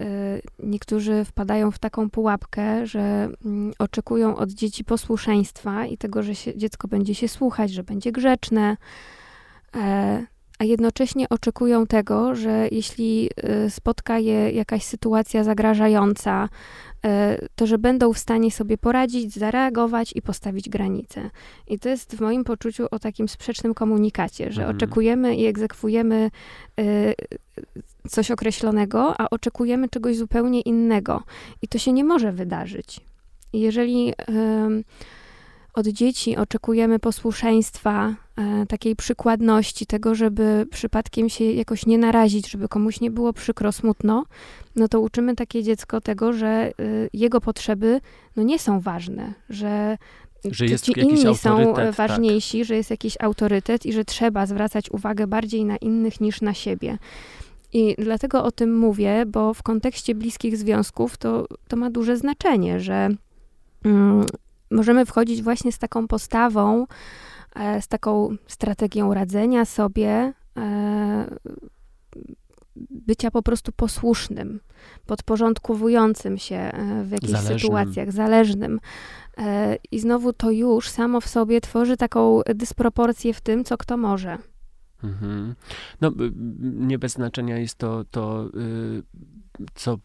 [0.60, 6.58] niektórzy wpadają w taką pułapkę, że mm, oczekują od dzieci posłuszeństwa i tego, że się,
[6.58, 8.78] dziecko będzie się słuchać, że będzie grzeczne.
[9.76, 10.24] E,
[10.60, 13.30] a jednocześnie oczekują tego, że jeśli
[13.66, 16.50] y, spotka je jakaś sytuacja zagrażająca,
[17.06, 17.10] y,
[17.56, 21.30] to że będą w stanie sobie poradzić, zareagować i postawić granice.
[21.68, 24.78] I to jest w moim poczuciu o takim sprzecznym komunikacie, że mhm.
[24.78, 26.32] oczekujemy i egzekwujemy
[26.80, 27.14] y,
[28.10, 31.24] coś określonego, a oczekujemy czegoś zupełnie innego.
[31.62, 33.02] I to się nie może wydarzyć.
[33.54, 34.14] jeżeli
[35.74, 42.68] od dzieci oczekujemy posłuszeństwa, e, takiej przykładności, tego, żeby przypadkiem się jakoś nie narazić, żeby
[42.68, 44.26] komuś nie było przykro, smutno,
[44.76, 48.02] no to uczymy takie dziecko tego, że y, jego potrzeby
[48.36, 49.98] no nie są ważne, że
[50.52, 51.96] że jest ci inni są tak.
[51.96, 52.68] ważniejsi, tak.
[52.68, 56.98] że jest jakiś autorytet i że trzeba zwracać uwagę bardziej na innych niż na siebie.
[57.74, 62.80] I dlatego o tym mówię, bo w kontekście bliskich związków to, to ma duże znaczenie,
[62.80, 63.10] że
[63.84, 64.26] mm,
[64.72, 66.86] możemy wchodzić właśnie z taką postawą,
[67.56, 71.38] e, z taką strategią radzenia sobie, e,
[72.90, 74.60] bycia po prostu posłusznym,
[75.06, 77.60] podporządkowującym się e, w jakichś zależnym.
[77.60, 78.80] sytuacjach, zależnym.
[79.92, 84.38] I znowu to już samo w sobie tworzy taką dysproporcję w tym, co kto może.
[85.04, 85.56] Mhm.
[86.02, 86.12] No,
[86.62, 89.04] nie bez znaczenia jest to, to y,
[89.76, 89.98] co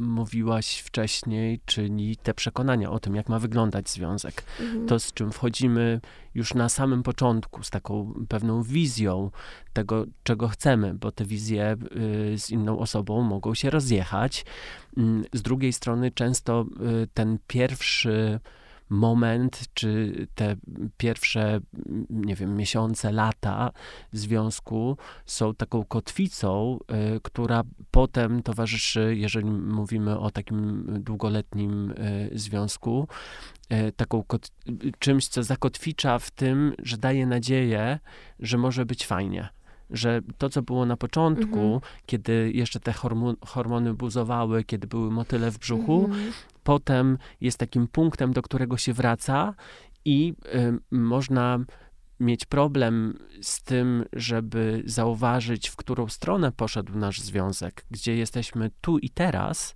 [0.00, 4.44] mówiłaś wcześniej, czyli te przekonania o tym, jak ma wyglądać związek.
[4.60, 4.86] Mhm.
[4.86, 6.00] To, z czym wchodzimy
[6.34, 9.30] już na samym początku, z taką pewną wizją
[9.72, 11.76] tego, czego chcemy, bo te wizje
[12.34, 14.44] y, z inną osobą mogą się rozjechać.
[14.96, 16.66] Mm, z drugiej strony, często
[17.02, 18.40] y, ten pierwszy
[18.88, 20.56] moment, czy te
[20.96, 21.60] pierwsze,
[22.10, 23.70] nie wiem, miesiące, lata
[24.12, 26.78] związku są taką kotwicą,
[27.16, 33.08] y, która potem towarzyszy, jeżeli mówimy o takim długoletnim y, związku,
[33.72, 34.24] y, taką
[34.98, 37.98] czymś, co zakotwicza w tym, że daje nadzieję,
[38.38, 39.48] że może być fajnie
[39.92, 41.80] że to, co było na początku, mhm.
[42.06, 47.88] kiedy jeszcze te hormon, hormony buzowały, kiedy były motyle w brzuchu, mhm potem jest takim
[47.88, 49.54] punktem, do którego się wraca
[50.04, 51.58] i y, można
[52.20, 58.98] mieć problem z tym, żeby zauważyć, w którą stronę poszedł nasz związek, gdzie jesteśmy tu
[58.98, 59.74] i teraz,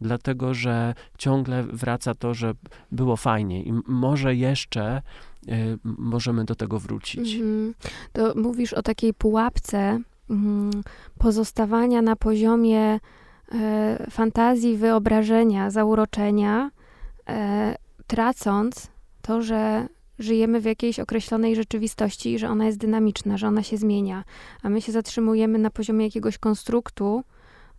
[0.00, 2.52] dlatego że ciągle wraca to, że
[2.92, 5.02] było fajnie i może jeszcze
[5.48, 7.34] y, możemy do tego wrócić.
[7.34, 7.74] Mhm.
[8.12, 10.70] To mówisz o takiej pułapce mm,
[11.18, 13.00] pozostawania na poziomie
[14.10, 16.70] fantazji, wyobrażenia, zauroczenia,
[17.28, 17.76] e,
[18.06, 18.90] tracąc
[19.22, 23.76] to, że żyjemy w jakiejś określonej rzeczywistości i że ona jest dynamiczna, że ona się
[23.76, 24.24] zmienia,
[24.62, 27.24] a my się zatrzymujemy na poziomie jakiegoś konstruktu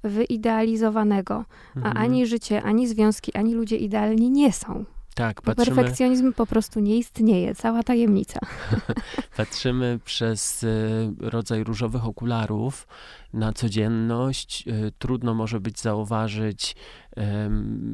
[0.04, 1.98] wyidealizowanego, mhm.
[1.98, 4.86] a ani życie, ani związki, ani ludzie idealni nie są.
[5.16, 5.76] Tak, patrzymy...
[5.76, 8.40] Perfekcjonizm po prostu nie istnieje, cała tajemnica.
[9.38, 12.88] patrzymy przez y, rodzaj różowych okularów
[13.34, 14.68] na codzienność.
[14.68, 16.76] Y, trudno może być zauważyć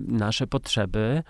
[0.08, 1.24] nasze potrzeby.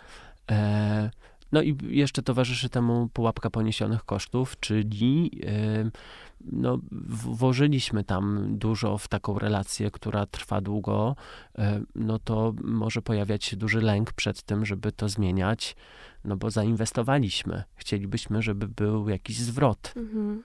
[1.51, 5.41] No i jeszcze towarzyszy temu pułapka poniesionych kosztów, czyli
[6.45, 6.79] no,
[7.25, 11.15] włożyliśmy tam dużo w taką relację, która trwa długo,
[11.95, 15.75] no to może pojawiać się duży lęk przed tym, żeby to zmieniać,
[16.25, 17.63] no bo zainwestowaliśmy.
[17.75, 19.93] Chcielibyśmy, żeby był jakiś zwrot.
[19.95, 20.43] Mhm.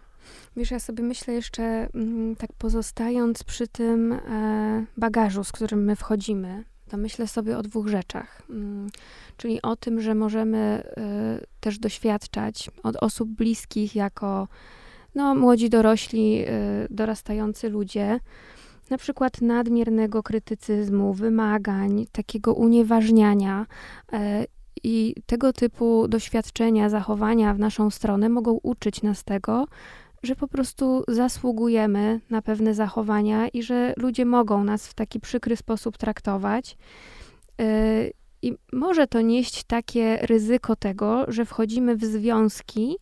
[0.56, 1.62] Wiesz, ja sobie myślę jeszcze,
[1.94, 7.62] mm, tak pozostając przy tym e, bagażu, z którym my wchodzimy, to myślę sobie o
[7.62, 8.42] dwóch rzeczach.
[8.50, 8.88] Mm,
[9.36, 10.82] czyli o tym, że możemy e,
[11.60, 14.48] też doświadczać od osób bliskich jako
[15.14, 16.50] no, młodzi dorośli, e,
[16.90, 18.20] dorastający ludzie,
[18.90, 23.66] na przykład nadmiernego krytycyzmu, wymagań, takiego unieważniania.
[24.84, 29.66] I tego typu doświadczenia, zachowania w naszą stronę mogą uczyć nas tego,
[30.26, 35.56] że po prostu zasługujemy na pewne zachowania i że ludzie mogą nas w taki przykry
[35.56, 36.76] sposób traktować.
[37.60, 38.12] Y,
[38.42, 42.96] I może to nieść takie ryzyko tego, że wchodzimy w związki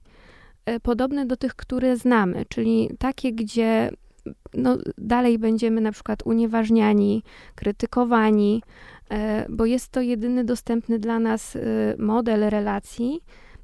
[0.71, 3.91] y, podobne do tych, które znamy, czyli takie, gdzie
[4.55, 7.23] no, dalej będziemy na przykład unieważniani,
[7.55, 8.63] krytykowani,
[9.13, 9.17] y,
[9.49, 11.59] bo jest to jedyny dostępny dla nas
[11.99, 13.21] model relacji,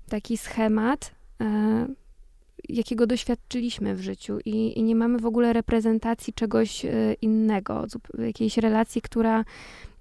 [0.08, 1.14] taki schemat,
[2.76, 6.90] jakiego doświadczyliśmy w życiu i, i, nie mamy w ogóle reprezentacji czegoś e,
[7.22, 7.86] innego,
[8.18, 9.44] jakiejś relacji, która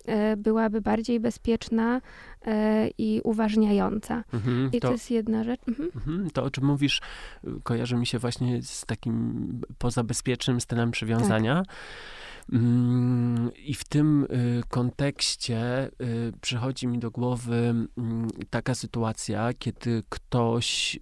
[0.06, 2.02] e, byłaby bardziej bezpieczna
[2.46, 4.24] e, i uważniająca.
[4.34, 5.62] Mhm, I to, to, jest jedna rzecz.
[5.68, 5.90] Mhm.
[5.96, 6.30] mhm.
[6.30, 7.02] To, o czym mówisz,
[7.64, 11.56] kojarzy mi się właśnie z takim pozabezpiecznym stylem przywiązania.
[11.56, 11.76] Tak.
[12.54, 17.56] Mm, I w tym y, kontekście y, przychodzi mi do głowy
[17.98, 21.00] mm, taka sytuacja, kiedy ktoś y,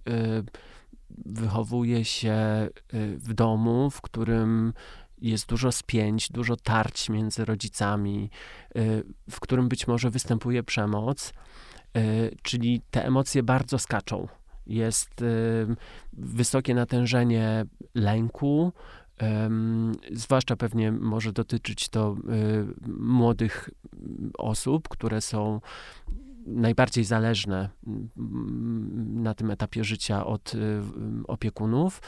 [1.26, 2.68] wychowuje się
[3.16, 4.72] w domu, w którym
[5.20, 8.30] jest dużo spięć, dużo tarć między rodzicami,
[9.30, 11.32] w którym być może występuje przemoc,
[12.42, 14.28] czyli te emocje bardzo skaczą.
[14.66, 15.24] Jest
[16.12, 18.72] wysokie natężenie lęku,
[20.12, 23.70] zwłaszcza pewnie może dotyczyć to y, młodych
[24.38, 25.60] osób, które są
[26.48, 30.80] najbardziej zależne mm, na tym etapie życia od y,
[31.28, 32.02] opiekunów.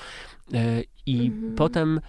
[0.54, 1.54] Y, I mhm.
[1.54, 2.00] potem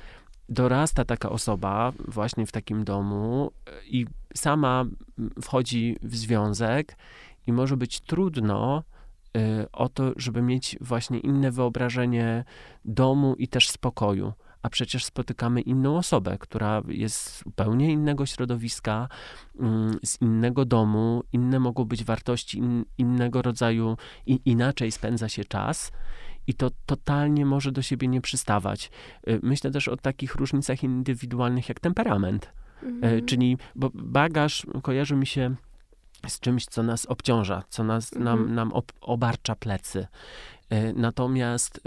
[0.49, 3.51] dorasta taka osoba właśnie w takim domu
[3.85, 4.85] i sama
[5.41, 6.97] wchodzi w związek
[7.47, 8.83] i może być trudno
[9.71, 12.43] o to, żeby mieć właśnie inne wyobrażenie
[12.85, 19.08] domu i też spokoju a przecież spotykamy inną osobę, która jest z zupełnie innego środowiska,
[19.60, 25.45] mm, z innego domu, inne mogą być wartości, in, innego rodzaju, i, inaczej spędza się
[25.45, 25.91] czas.
[26.47, 28.91] I to totalnie może do siebie nie przystawać.
[29.28, 32.45] Y, myślę też o takich różnicach indywidualnych jak temperament.
[32.84, 33.26] Y, mhm.
[33.26, 35.56] Czyli, bo bagaż kojarzy mi się
[36.28, 38.24] z czymś, co nas obciąża, co nas, mhm.
[38.24, 40.08] nam, nam ob, obarcza plecy.
[40.74, 41.82] Y, natomiast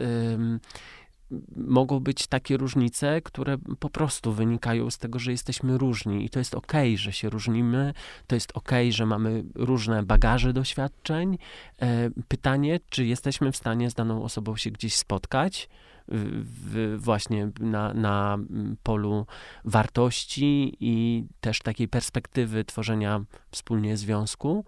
[1.56, 6.38] mogą być takie różnice, które po prostu wynikają z tego, że jesteśmy różni i to
[6.38, 7.94] jest okej, okay, że się różnimy,
[8.26, 11.38] to jest okej, okay, że mamy różne bagaże doświadczeń.
[11.82, 15.68] E, pytanie, czy jesteśmy w stanie z daną osobą się gdzieś spotkać,
[16.08, 18.38] w, właśnie na, na
[18.82, 19.26] polu
[19.64, 24.64] wartości i też takiej perspektywy tworzenia wspólnie związku.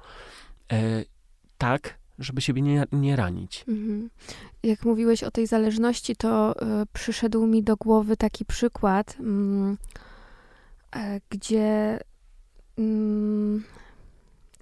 [0.73, 1.05] E,
[1.59, 3.65] tak, żeby siebie nie, nie ranić.
[3.69, 3.86] Mhm.
[4.67, 9.17] Jak mówiłeś o tej zależności, to y, przyszedł mi do głowy taki przykład,
[10.97, 12.01] y, gdzie
[12.79, 12.83] y,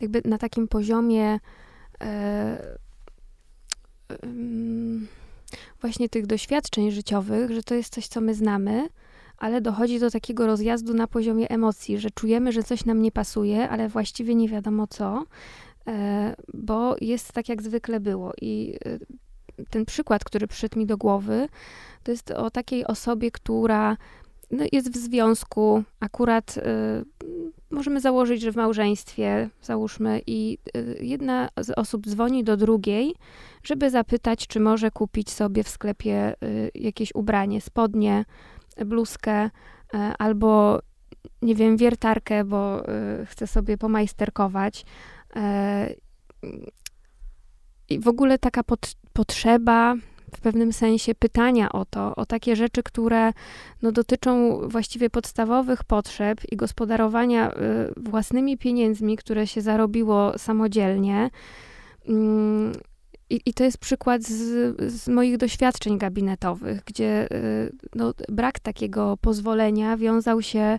[0.01, 1.41] jakby na takim poziomie
[2.03, 2.79] e,
[5.81, 8.89] właśnie tych doświadczeń życiowych, że to jest coś, co my znamy,
[9.39, 13.69] ale dochodzi do takiego rozjazdu na poziomie emocji, że czujemy, że coś nam nie pasuje,
[13.69, 15.25] ale właściwie nie wiadomo co.
[15.87, 18.33] E, bo jest tak, jak zwykle było.
[18.41, 18.99] I e,
[19.71, 21.49] ten przykład, który przyszedł mi do głowy,
[22.03, 23.97] to jest o takiej osobie, która
[24.51, 26.61] no, jest w związku, akurat y,
[27.71, 33.15] możemy założyć, że w małżeństwie, załóżmy, i y, jedna z osób dzwoni do drugiej,
[33.63, 38.25] żeby zapytać, czy może kupić sobie w sklepie y, jakieś ubranie, spodnie,
[38.87, 39.51] bluzkę
[40.19, 40.81] albo,
[41.43, 42.83] nie wiem, wiertarkę, bo
[43.27, 44.85] chce sobie pomajsterkować
[45.37, 45.95] E,
[47.89, 49.95] I w ogóle taka pot, potrzeba
[50.37, 53.33] w pewnym sensie pytania o to, o takie rzeczy, które
[53.83, 57.55] no, dotyczą właściwie podstawowych potrzeb i gospodarowania y,
[57.97, 61.31] własnymi pieniędzmi, które się zarobiło samodzielnie.
[62.09, 62.73] Mm,
[63.31, 69.17] i, I, to jest przykład z, z, moich doświadczeń gabinetowych, gdzie y, no, brak takiego
[69.21, 70.79] pozwolenia wiązał się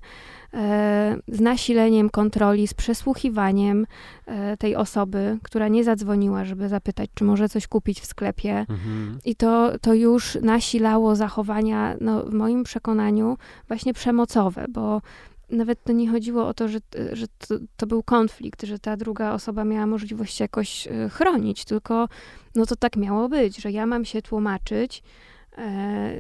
[0.54, 3.88] e, z nasileniem kontroli, z przesłuchiwaniem
[4.26, 8.60] e, tej osoby, która nie zadzwoniła, żeby zapytać, czy może coś kupić w sklepie.
[8.60, 9.20] Mhm.
[9.26, 15.02] I to, to już nasilało zachowania, no, w moim przekonaniu, właśnie przemocowe, bo
[15.50, 16.80] nawet to nie chodziło o to, że,
[17.12, 22.08] że to, to, był konflikt, że ta druga osoba miała możliwość jakoś e, chronić, tylko
[22.56, 25.04] no to tak miało być, że ja mam się tłumaczyć,
[25.58, 26.20] e,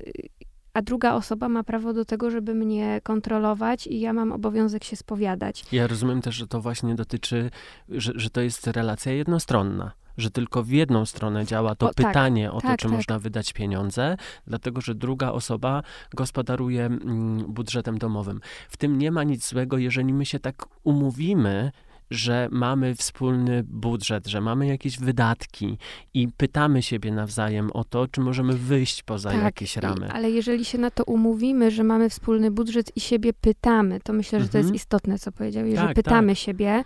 [0.73, 4.95] a druga osoba ma prawo do tego, żeby mnie kontrolować i ja mam obowiązek się
[4.95, 5.65] spowiadać.
[5.71, 7.51] Ja rozumiem też, że to właśnie dotyczy,
[7.89, 12.07] że, że to jest relacja jednostronna że tylko w jedną stronę działa to o, tak.
[12.07, 12.95] pytanie tak, o to, tak, czy tak.
[12.95, 18.41] można wydać pieniądze, dlatego że druga osoba gospodaruje mm, budżetem domowym.
[18.69, 21.71] W tym nie ma nic złego, jeżeli my się tak umówimy,
[22.11, 25.77] że mamy wspólny budżet, że mamy jakieś wydatki
[26.13, 30.11] i pytamy siebie nawzajem o to, czy możemy wyjść poza tak, jakieś ramy.
[30.11, 34.39] Ale jeżeli się na to umówimy, że mamy wspólny budżet i siebie pytamy, to myślę,
[34.39, 34.75] że to jest mhm.
[34.75, 36.37] istotne, co powiedział, że tak, pytamy tak.
[36.37, 36.83] siebie,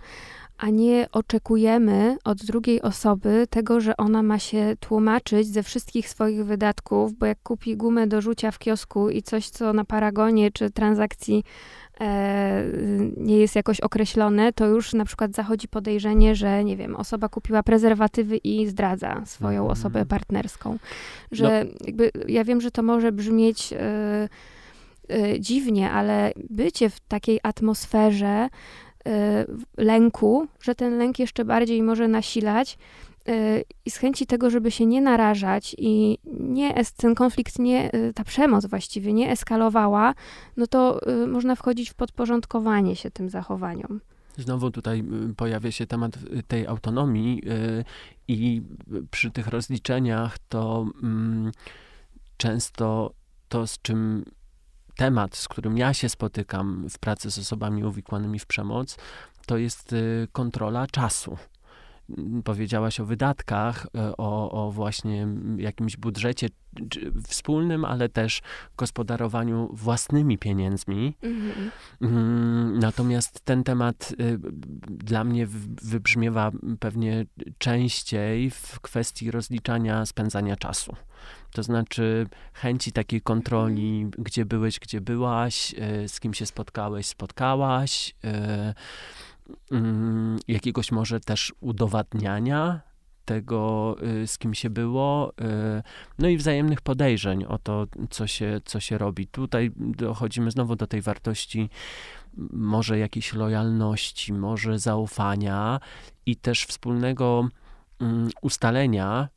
[0.60, 6.44] a nie oczekujemy od drugiej osoby tego, że ona ma się tłumaczyć ze wszystkich swoich
[6.44, 10.70] wydatków, bo jak kupi gumę do rzucia w kiosku i coś, co na paragonie czy
[10.70, 11.44] transakcji
[12.00, 12.64] e,
[13.16, 17.62] nie jest jakoś określone, to już na przykład zachodzi podejrzenie, że nie wiem, osoba kupiła
[17.62, 19.72] prezerwatywy i zdradza swoją mm.
[19.72, 20.78] osobę partnerską.
[21.32, 21.86] Że no.
[21.86, 23.78] jakby ja wiem, że to może brzmieć e,
[25.08, 28.48] e, dziwnie, ale bycie w takiej atmosferze
[29.76, 32.78] lęku, że ten lęk jeszcze bardziej może nasilać
[33.86, 38.66] i z chęci tego, żeby się nie narażać i nie, ten konflikt, nie, ta przemoc
[38.66, 40.14] właściwie nie eskalowała,
[40.56, 44.00] no to można wchodzić w podporządkowanie się tym zachowaniom.
[44.40, 47.84] Znowu tutaj y, pojawia się temat y, tej autonomii y,
[48.28, 48.62] i
[49.10, 51.52] przy tych rozliczeniach to mm,
[52.36, 53.12] często
[53.48, 54.24] to, z czym
[55.00, 58.96] temat, z którym ja się spotykam w pracy z osobami uwikłanymi w przemoc,
[59.46, 59.94] to jest
[60.32, 61.38] kontrola czasu
[62.44, 66.48] powiedziałaś o wydatkach, e, o, o właśnie jakimś budżecie
[67.26, 68.42] wspólnym, ale też
[68.76, 71.16] gospodarowaniu własnymi pieniędzmi.
[71.22, 71.70] Mhm.
[72.00, 74.38] Mm, natomiast ten temat y,
[74.88, 75.46] dla mnie
[75.82, 76.50] wybrzmiewa
[76.80, 77.26] pewnie
[77.58, 80.96] częściej w kwestii rozliczania spędzania czasu.
[81.52, 84.24] To znaczy chęci takiej kontroli, mhm.
[84.24, 88.14] gdzie byłeś, gdzie byłaś, y, z kim się spotkałeś, spotkałaś.
[89.70, 92.80] Mm, jakiegoś może też udowadniania
[93.24, 95.82] tego, y, z kim się było, y,
[96.18, 99.26] no i wzajemnych podejrzeń o to, co się, co się robi.
[99.26, 101.70] Tutaj dochodzimy znowu do tej wartości
[102.52, 105.80] może jakiejś lojalności, może zaufania
[106.26, 107.48] i też wspólnego
[108.00, 109.28] mm, ustalenia,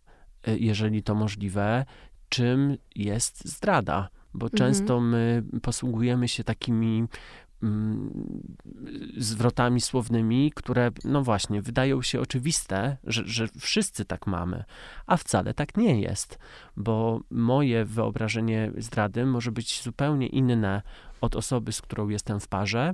[0.48, 1.86] y, jeżeli to możliwe,
[2.30, 4.10] czym jest zdrada.
[4.34, 4.58] Bo mhm.
[4.58, 7.04] często my posługujemy się takimi
[9.18, 14.64] zwrotami słownymi, które, no właśnie, wydają się oczywiste, że, że wszyscy tak mamy,
[15.08, 16.40] a wcale tak nie jest,
[16.78, 20.82] bo moje wyobrażenie zdrady może być zupełnie inne
[21.22, 22.94] od osoby, z którą jestem w parze.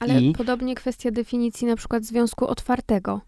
[0.00, 0.32] Ale i...
[0.32, 3.20] podobnie kwestia definicji na przykład związku otwartego.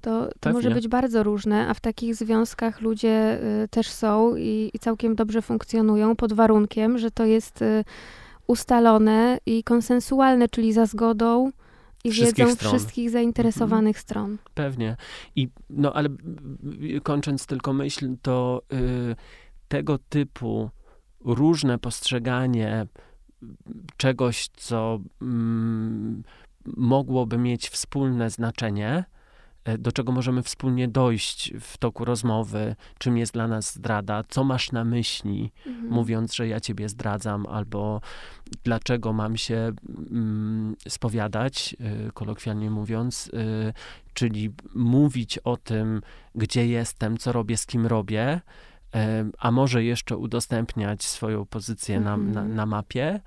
[0.00, 4.70] To, to może być bardzo różne, a w takich związkach ludzie y, też są i,
[4.74, 7.84] i, całkiem dobrze funkcjonują pod warunkiem, że to jest y,
[8.46, 11.50] ustalone i konsensualne, czyli za zgodą
[12.04, 12.72] i wszystkich wiedzą stron.
[12.72, 14.02] wszystkich zainteresowanych mhm.
[14.02, 14.38] stron.
[14.54, 14.96] Pewnie.
[15.36, 16.08] I, no ale
[17.02, 19.16] kończąc tylko myśl, to y,
[19.68, 20.70] tego typu
[21.24, 22.86] różne postrzeganie
[23.96, 25.26] czegoś, co y,
[26.76, 29.04] mogłoby mieć wspólne znaczenie,
[29.78, 34.72] do czego możemy wspólnie dojść w toku rozmowy, czym jest dla nas zdrada, co masz
[34.72, 35.88] na myśli, mhm.
[35.94, 38.00] mówiąc, że ja ciebie zdradzam, albo
[38.64, 39.72] dlaczego mam się
[40.10, 41.76] mm, spowiadać,
[42.08, 43.72] y, kolokwialnie mówiąc, y,
[44.14, 46.00] czyli mówić o tym,
[46.34, 48.40] gdzie jestem, co robię, z kim robię,
[48.96, 48.98] y,
[49.38, 52.32] a może jeszcze udostępniać swoją pozycję mhm.
[52.32, 53.20] na, na, na mapie.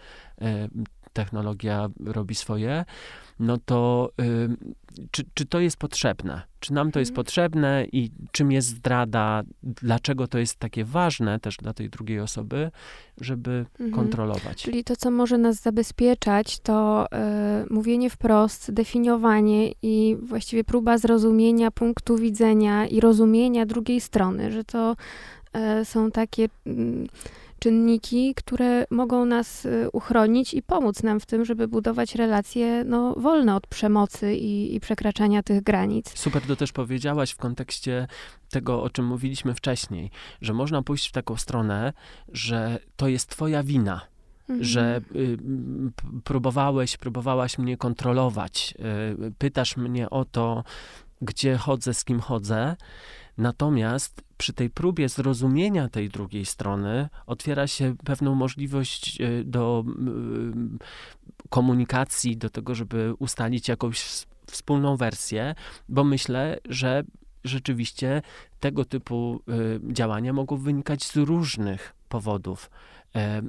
[1.13, 2.85] Technologia robi swoje
[3.39, 4.49] no to y,
[5.11, 6.41] czy, czy to jest potrzebne?
[6.59, 7.15] Czy nam to jest mhm.
[7.25, 9.43] potrzebne i czym jest zdrada?
[9.63, 12.71] Dlaczego to jest takie ważne też dla tej drugiej osoby,
[13.21, 13.91] żeby mhm.
[13.91, 14.63] kontrolować?
[14.63, 21.71] Czyli to, co może nas zabezpieczać, to y, mówienie wprost, definiowanie i właściwie próba zrozumienia
[21.71, 24.95] punktu widzenia i rozumienia drugiej strony, że to
[25.81, 26.49] y, są takie.
[27.59, 33.13] Czynniki, które mogą nas y, uchronić i pomóc nam w tym, żeby budować relacje no,
[33.17, 36.19] wolne od przemocy i, i przekraczania tych granic.
[36.19, 38.07] Super to też powiedziałaś w kontekście
[38.49, 41.93] tego, o czym mówiliśmy wcześniej, że można pójść w taką stronę,
[42.33, 44.01] że to jest twoja wina.
[44.41, 44.63] Mhm.
[44.63, 45.37] Że y,
[46.23, 48.73] próbowałeś, próbowałaś mnie kontrolować,
[49.27, 50.63] y, pytasz mnie o to,
[51.21, 52.75] gdzie chodzę, z kim chodzę,
[53.39, 59.83] Natomiast przy tej próbie zrozumienia tej drugiej strony otwiera się pewną możliwość e, do
[61.49, 65.55] komunikacji, do tego, żeby ustalić jakąś wspólną wersję,
[65.89, 67.03] bo myślę, że
[67.43, 68.21] rzeczywiście
[68.59, 72.69] tego typu e, działania mogą wynikać z różnych powodów.
[73.15, 73.41] E,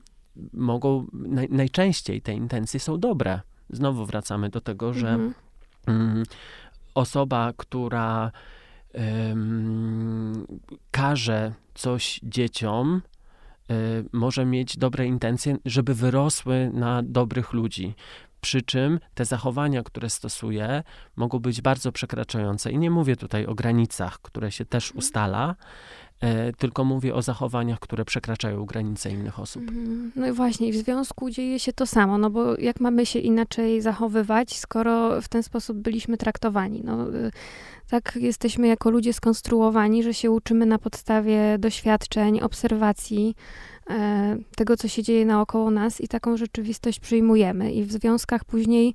[0.52, 1.06] mogą,
[1.50, 3.40] najczęściej te intencje są dobre.
[3.70, 5.34] Znowu wracamy do tego, że mhm.
[5.86, 6.22] Mm,
[6.94, 8.32] osoba, która
[10.90, 13.02] każe coś dzieciom,
[13.70, 13.74] e,
[14.12, 17.94] może mieć dobre intencje, żeby wyrosły na dobrych ludzi.
[18.40, 20.82] Przy czym te zachowania, które stosuje,
[21.16, 22.70] mogą być bardzo przekraczające.
[22.70, 24.98] I nie mówię tutaj o granicach, które się też mhm.
[24.98, 25.56] ustala,
[26.20, 29.62] E, tylko mówię o zachowaniach, które przekraczają granice innych osób.
[29.62, 30.12] Mhm.
[30.16, 33.80] No i właśnie, w związku dzieje się to samo, no bo jak mamy się inaczej
[33.80, 36.82] zachowywać, skoro w ten sposób byliśmy traktowani?
[36.84, 37.30] No, y,
[37.90, 43.34] tak jesteśmy jako ludzie skonstruowani, że się uczymy na podstawie doświadczeń, obserwacji,
[43.79, 43.79] e,
[44.56, 47.72] tego, co się dzieje naokoło nas i taką rzeczywistość przyjmujemy.
[47.72, 48.94] I w związkach później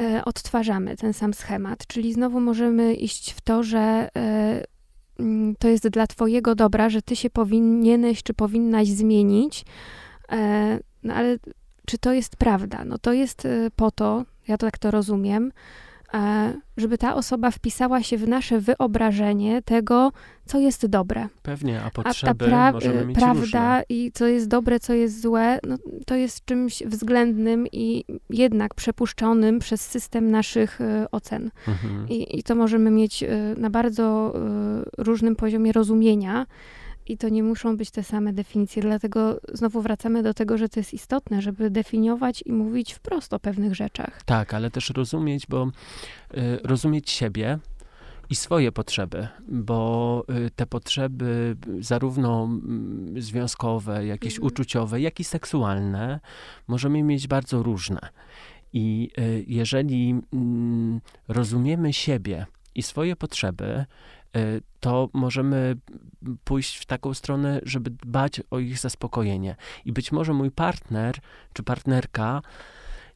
[0.00, 4.08] e, odtwarzamy ten sam schemat, czyli znowu możemy iść w to, że
[5.18, 9.64] Mm, to jest dla Twojego dobra, że Ty się powinieneś czy powinnaś zmienić,
[10.32, 11.36] e, no ale
[11.86, 12.84] czy to jest prawda?
[12.84, 15.52] No to jest e, po to, ja tak to rozumiem, e,
[16.76, 20.12] żeby ta osoba wpisała się w nasze wyobrażenie tego,
[20.46, 21.28] co jest dobre.
[21.42, 23.84] Pewnie, a potrzeby a ta pra- mieć prawda różne.
[23.88, 25.76] i co jest dobre, co jest złe, no,
[26.06, 31.50] to jest czymś względnym i jednak przepuszczonym przez system naszych y, ocen.
[31.68, 32.08] Mhm.
[32.08, 34.34] I, I, to możemy mieć y, na bardzo
[34.98, 36.46] y, różnym poziomie rozumienia.
[37.06, 40.80] I to nie muszą być te same definicje, dlatego znowu wracamy do tego, że to
[40.80, 44.22] jest istotne, żeby definiować i mówić wprost o pewnych rzeczach.
[44.24, 47.58] Tak, ale też rozumieć, bo y, rozumieć siebie,
[48.30, 52.48] i swoje potrzeby, bo y, te potrzeby, zarówno
[53.16, 54.46] związkowe, jakieś mhm.
[54.46, 56.20] uczuciowe, jak i seksualne,
[56.68, 57.98] możemy mieć bardzo różne.
[58.72, 62.46] I y, jeżeli mm, rozumiemy siebie
[62.76, 63.84] i swoje potrzeby,
[64.36, 65.76] y, to możemy
[66.44, 69.56] pójść w taką stronę, żeby dbać o ich zaspokojenie.
[69.84, 71.16] I być może mój partner
[71.52, 72.42] czy partnerka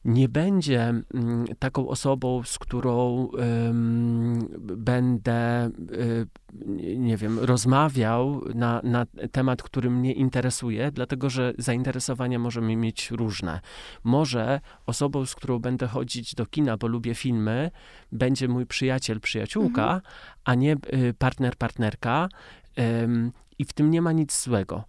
[0.05, 0.81] nie będzie
[1.13, 3.29] mm, taką osobą, z którą
[4.59, 6.27] będę, y,
[6.97, 13.59] nie wiem, rozmawiał na, na temat, który mnie interesuje, dlatego że zainteresowania możemy mieć różne.
[14.03, 17.71] Może osobą, z którą będę chodzić do kina, bo lubię filmy,
[18.11, 20.01] będzie mój przyjaciel, przyjaciółka, mhm.
[20.43, 22.29] a nie y, partner, partnerka.
[23.59, 24.83] I w tym nie ma nic złego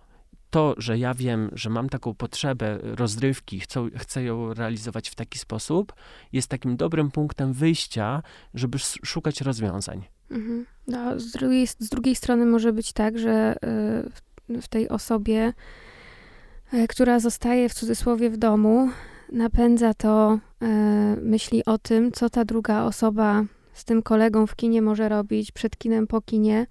[0.53, 5.39] to, że ja wiem, że mam taką potrzebę rozrywki, chcę, chcę ją realizować w taki
[5.39, 5.93] sposób,
[6.33, 8.23] jest takim dobrym punktem wyjścia,
[8.55, 10.05] żeby szukać rozwiązań.
[10.31, 10.67] Mhm.
[10.87, 13.57] No, z, drugiej, z drugiej strony może być tak, że
[14.51, 15.53] y, w tej osobie,
[16.75, 18.91] y, która zostaje w cudzysłowie w domu,
[19.33, 20.67] napędza to y,
[21.23, 25.79] myśli o tym, co ta druga osoba z tym kolegą w kinie może robić, przed
[25.79, 26.67] kinem, po kinie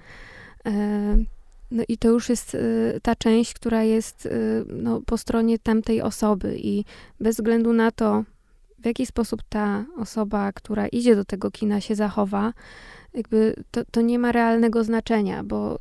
[1.72, 6.02] no i to już jest y, ta część, która jest y, no, po stronie tamtej
[6.02, 6.58] osoby.
[6.58, 6.86] I
[7.20, 8.24] bez względu na to,
[8.80, 12.54] w jaki sposób ta osoba, która idzie do tego kina się zachowa,
[13.14, 15.78] jakby to, to nie ma realnego znaczenia, bo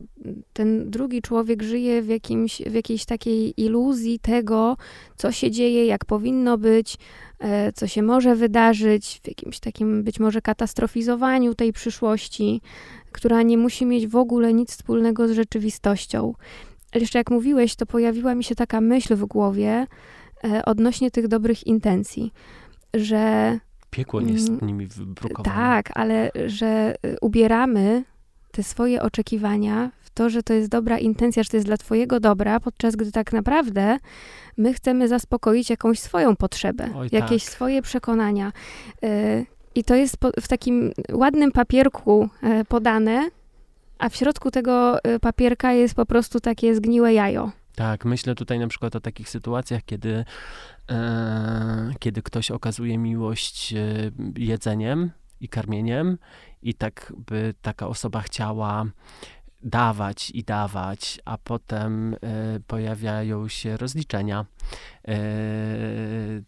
[0.52, 4.76] ten drugi człowiek żyje w, jakimś, w jakiejś takiej iluzji tego,
[5.16, 6.96] co się dzieje, jak powinno być,
[7.38, 12.60] e, co się może wydarzyć, w jakimś takim być może katastrofizowaniu tej przyszłości
[13.12, 16.34] która nie musi mieć w ogóle nic wspólnego z rzeczywistością.
[16.94, 19.86] Jeszcze jak mówiłeś, to pojawiła mi się taka myśl w głowie
[20.44, 22.32] e, odnośnie tych dobrych intencji,
[22.94, 23.58] że.
[23.90, 25.56] Piekło nie jest mm, nimi wybrukowane.
[25.56, 28.04] Tak, ale że e, ubieramy
[28.50, 32.20] te swoje oczekiwania w to, że to jest dobra intencja, że to jest dla Twojego
[32.20, 33.98] dobra, podczas gdy tak naprawdę
[34.56, 37.52] my chcemy zaspokoić jakąś swoją potrzebę, Oj, jakieś tak.
[37.52, 38.52] swoje przekonania.
[39.02, 43.30] E, i to jest w takim ładnym papierku e, podane,
[43.98, 47.52] a w środku tego papierka jest po prostu takie zgniłe jajo.
[47.80, 50.24] Tak, myślę tutaj na przykład o takich sytuacjach, kiedy,
[50.90, 53.76] e, kiedy ktoś okazuje miłość e,
[54.36, 55.10] jedzeniem
[55.40, 56.18] i karmieniem
[56.62, 58.84] i tak by taka osoba chciała
[59.62, 62.16] dawać i dawać, a potem y,
[62.66, 64.44] pojawiają się rozliczenia
[65.08, 65.14] y,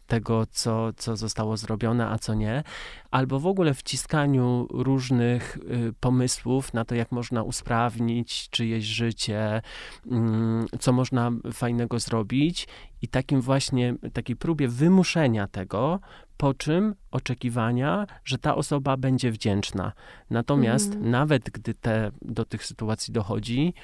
[0.06, 2.62] tego, co, co zostało zrobione, a co nie,
[3.10, 9.62] albo w ogóle wciskaniu różnych y, pomysłów na to, jak można usprawnić czyjeś życie,
[10.06, 12.68] mm, co można fajnego zrobić.
[13.02, 16.00] I takim właśnie, takiej próbie wymuszenia tego,
[16.43, 19.93] po czym oczekiwania, że ta osoba będzie wdzięczna.
[20.30, 21.11] Natomiast mm.
[21.11, 23.74] nawet gdy te, do tych sytuacji dochodzi,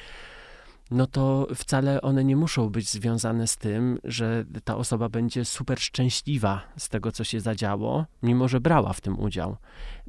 [0.90, 5.80] no to wcale one nie muszą być związane z tym, że ta osoba będzie super
[5.80, 9.56] szczęśliwa z tego, co się zadziało, mimo że brała w tym udział.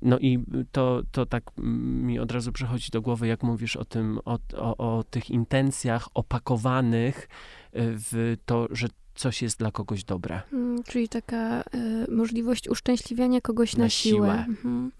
[0.01, 0.39] No i
[0.71, 4.97] to, to tak mi od razu przychodzi do głowy, jak mówisz o tym, o, o,
[4.97, 7.27] o tych intencjach opakowanych
[7.73, 8.87] w to, że
[9.19, 10.41] coś jest dla kogoś dobre.
[10.51, 14.15] Hmm, czyli taka y, możliwość uszczęśliwiania kogoś na, na siłę.
[14.17, 14.45] siłę.
[14.47, 14.91] Mhm.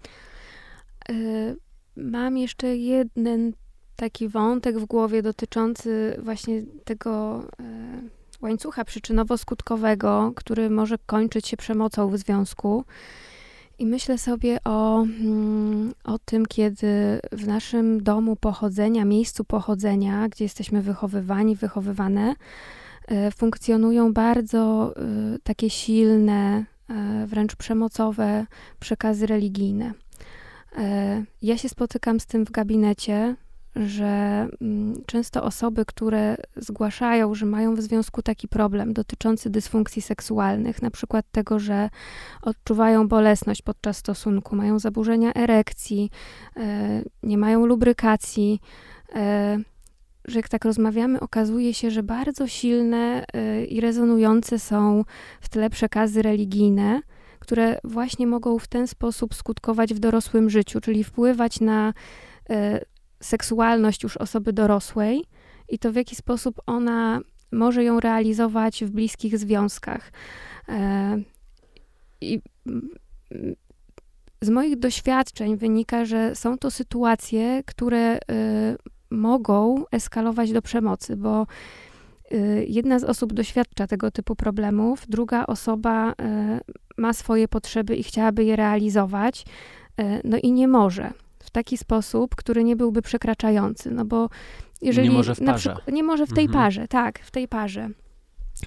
[1.10, 1.56] Y,
[1.96, 3.52] mam jeszcze jeden
[3.96, 8.10] taki wątek w głowie dotyczący właśnie tego y,
[8.42, 12.84] łańcucha przyczynowo-skutkowego, który może kończyć się przemocą w związku.
[13.78, 20.44] I myślę sobie o, mm, o tym, kiedy w naszym domu pochodzenia, miejscu pochodzenia, gdzie
[20.44, 22.34] jesteśmy wychowywani, wychowywane,
[23.36, 28.46] funkcjonują bardzo e, takie silne, e, wręcz przemocowe
[28.80, 29.92] przekazy religijne.
[31.42, 33.36] Ja się spotykam z tym w gabinecie,
[33.76, 40.82] że mm, często osoby, które zgłaszają, że mają w związku taki problem dotyczący dysfunkcji seksualnych,
[40.82, 41.90] na przykład tego, że
[42.42, 46.10] odczuwają bolesność podczas stosunku, mają zaburzenia erekcji,
[47.22, 48.60] nie mają lubrykacji,
[50.30, 55.04] że jak tak rozmawiamy, okazuje się, że bardzo silne y, i rezonujące są
[55.40, 57.00] w tle przekazy religijne,
[57.38, 61.94] które właśnie mogą w ten sposób skutkować w dorosłym życiu, czyli wpływać na
[62.50, 62.80] e,
[63.20, 65.24] seksualność już osoby dorosłej
[65.68, 67.20] i to w jaki sposób ona
[67.52, 70.12] może ją realizować w bliskich związkach.
[70.68, 71.18] E,
[72.20, 72.40] I
[74.42, 78.20] z moich doświadczeń wynika, że są to sytuacje, które y,
[79.10, 81.46] mogą eskalować do przemocy, bo
[82.32, 86.14] y, jedna z osób doświadcza tego typu problemów, druga osoba y,
[86.96, 89.44] ma swoje potrzeby i chciałaby je realizować,
[90.24, 94.28] no i nie może w taki sposób, który nie byłby przekraczający, no bo
[94.82, 95.70] jeżeli nie może w parze.
[95.70, 96.64] Przykład, nie może w tej mhm.
[96.64, 97.90] parze, tak, w tej parze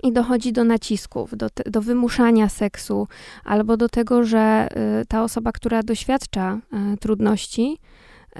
[0.04, 3.08] i dochodzi do nacisków, do, do wymuszania seksu,
[3.44, 4.68] albo do tego, że
[5.02, 6.60] y, ta osoba, która doświadcza
[6.94, 7.78] y, trudności,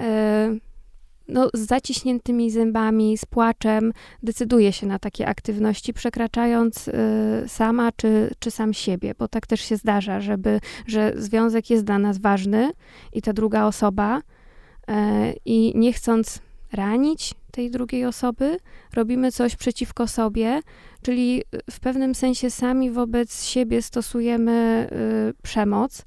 [1.28, 6.92] no, z zaciśniętymi zębami, z płaczem, decyduje się na takie aktywności, przekraczając y,
[7.46, 11.98] sama czy, czy sam siebie, bo tak też się zdarza, żeby, że związek jest dla
[11.98, 12.72] nas ważny
[13.12, 14.92] i ta druga osoba, y,
[15.44, 16.38] i nie chcąc
[16.72, 18.56] ranić tej drugiej osoby,
[18.94, 20.60] robimy coś przeciwko sobie,
[21.02, 24.88] czyli w pewnym sensie sami wobec siebie stosujemy
[25.30, 26.04] y, przemoc.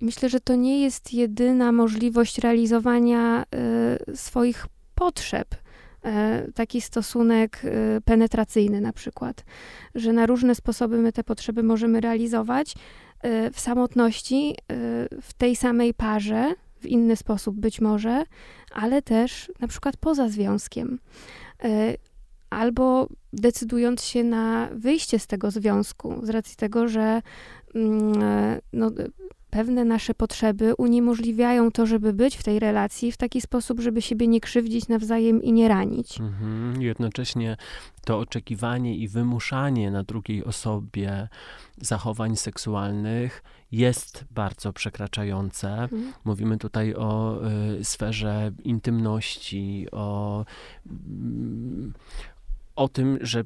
[0.00, 3.44] Myślę, że to nie jest jedyna możliwość realizowania
[4.12, 5.54] y, swoich potrzeb.
[6.46, 9.44] Y, taki stosunek y, penetracyjny, na przykład,
[9.94, 14.56] że na różne sposoby my te potrzeby możemy realizować y, w samotności,
[15.22, 18.24] w tej samej parze, w inny sposób być może,
[18.72, 20.98] ale też na przykład poza związkiem.
[22.50, 27.22] Albo decydując się na wyjście z tego związku, z racji tego, że
[27.74, 28.12] mm,
[28.72, 28.90] no,
[29.50, 34.26] pewne nasze potrzeby uniemożliwiają to, żeby być w tej relacji w taki sposób, żeby siebie
[34.26, 36.20] nie krzywdzić nawzajem i nie ranić.
[36.20, 36.82] Mhm.
[36.82, 37.56] Jednocześnie
[38.04, 41.28] to oczekiwanie i wymuszanie na drugiej osobie
[41.80, 43.42] zachowań seksualnych
[43.72, 45.82] jest bardzo przekraczające.
[45.82, 46.12] Mhm.
[46.24, 47.40] Mówimy tutaj o
[47.80, 50.44] y, sferze intymności, o,
[50.86, 50.90] y,
[52.76, 53.44] o tym, że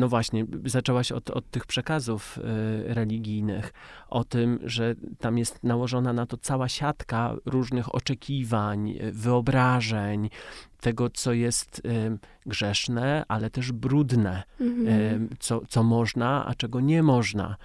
[0.00, 2.42] no właśnie, zaczęłaś od, od tych przekazów y,
[2.94, 3.72] religijnych,
[4.08, 10.30] o tym, że tam jest nałożona na to cała siatka różnych oczekiwań, wyobrażeń,
[10.80, 14.88] tego, co jest y, grzeszne, ale też brudne, mhm.
[14.88, 17.56] y, co, co można, a czego nie można.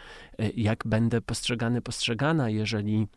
[0.42, 3.08] Y, jak będę postrzegany, postrzegana, jeżeli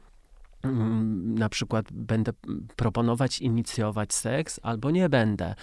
[1.25, 2.33] na przykład będę
[2.77, 5.55] proponować, inicjować seks, albo nie będę.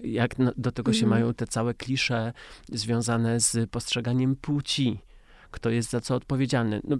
[0.00, 1.20] Jak do tego się mhm.
[1.20, 2.32] mają te całe klisze
[2.72, 4.98] związane z postrzeganiem płci
[5.54, 6.80] kto jest za co odpowiedzialny.
[6.84, 6.96] No,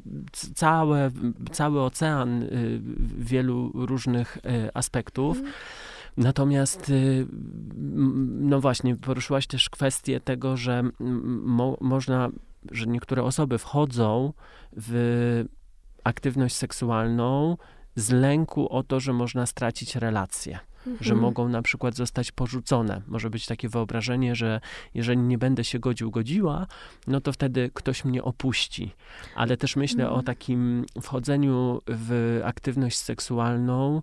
[0.55, 1.11] całe,
[1.52, 2.80] cały ocean y,
[3.18, 4.40] wielu różnych y,
[4.74, 5.36] aspektów.
[5.36, 5.55] Mhm.
[6.16, 7.26] Natomiast, y,
[8.40, 12.28] no właśnie, poruszyłaś też kwestię tego, że mo, można,
[12.70, 14.32] że niektóre osoby wchodzą
[14.76, 15.44] w
[16.05, 17.57] aktywność seksualną
[17.96, 20.59] z lęku o to, że można stracić relacje.
[20.86, 20.96] Mhm.
[21.00, 23.02] Że mogą na przykład zostać porzucone.
[23.07, 24.61] Może być takie wyobrażenie, że
[24.94, 26.66] jeżeli nie będę się godził, godziła,
[27.07, 28.94] no to wtedy ktoś mnie opuści.
[29.34, 30.20] Ale też myślę mhm.
[30.20, 34.02] o takim wchodzeniu w aktywność seksualną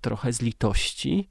[0.00, 1.28] trochę z litości,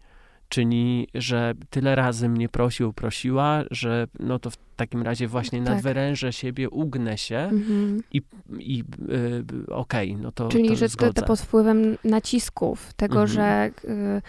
[0.49, 5.69] Czyni, że tyle razy mnie prosił, prosiła, że no to w takim razie właśnie tak.
[5.69, 8.03] nadwyrężę siebie, ugnę się mhm.
[8.13, 8.21] i,
[8.59, 8.85] i yy,
[9.67, 13.27] okej, okay, no to Czyli, to że to, to pod wpływem nacisków, tego, mhm.
[13.27, 14.21] że y,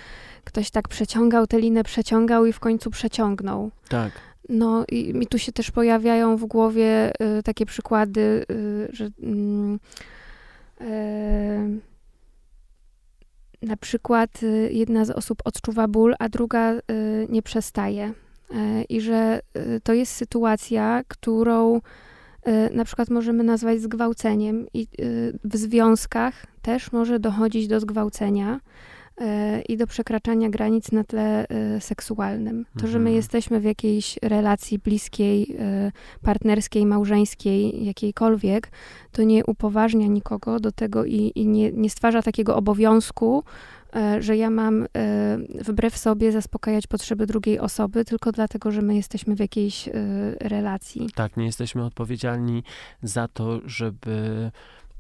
[0.45, 3.71] ktoś tak przeciągał tę linę, przeciągał i w końcu przeciągnął.
[3.89, 4.13] Tak.
[4.49, 9.79] No i mi tu się też pojawiają w głowie y, takie przykłady, y, że mm,
[10.81, 11.90] y,
[13.63, 16.81] na przykład y, jedna z osób odczuwa ból, a druga y,
[17.29, 18.13] nie przestaje.
[18.51, 19.41] Y, I że
[19.83, 21.81] to jest sytuacja, którą
[22.73, 24.87] na przykład możemy nazwać zgwałceniem, i
[25.45, 28.61] w związkach też może dochodzić do zgwałcenia
[29.69, 32.67] i do przekraczania granic na tle e, seksualnym.
[32.81, 33.17] To, że my mhm.
[33.17, 35.93] jesteśmy w jakiejś relacji bliskiej, e,
[36.23, 38.71] partnerskiej, małżeńskiej, jakiejkolwiek,
[39.13, 43.45] to nie upoważnia nikogo do tego i, i nie, nie stwarza takiego obowiązku,
[43.97, 44.87] e, że ja mam
[45.61, 49.89] wbrew sobie zaspokajać potrzeby drugiej osoby, tylko dlatego, że my jesteśmy w jakiejś
[50.41, 51.09] relacji.
[51.15, 52.63] Tak, nie jesteśmy odpowiedzialni
[53.03, 54.51] za to, żeby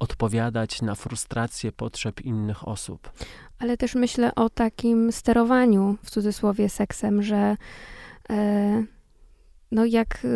[0.01, 3.13] odpowiadać na frustrację potrzeb innych osób.
[3.61, 7.57] Ale też myślę o takim sterowaniu, w cudzysłowie, seksem, że
[8.31, 8.85] e,
[9.73, 10.29] no jak e,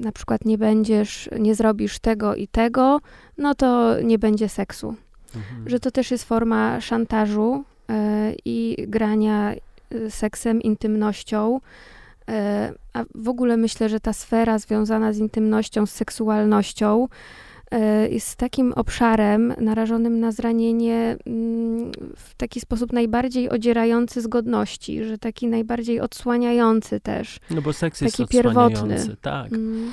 [0.00, 3.00] na przykład nie będziesz, nie zrobisz tego i tego,
[3.38, 4.94] no to nie będzie seksu.
[5.36, 5.68] Mhm.
[5.68, 11.60] Że to też jest forma szantażu e, i grania e, seksem, intymnością.
[12.28, 17.08] E, a w ogóle myślę, że ta sfera związana z intymnością, z seksualnością,
[18.10, 25.18] jest takim obszarem narażonym na zranienie mm, w taki sposób najbardziej odzierający z godności, że
[25.18, 27.38] taki najbardziej odsłaniający też.
[27.50, 29.16] No bo seks taki jest pierwotny.
[29.20, 29.52] tak.
[29.52, 29.92] Mm.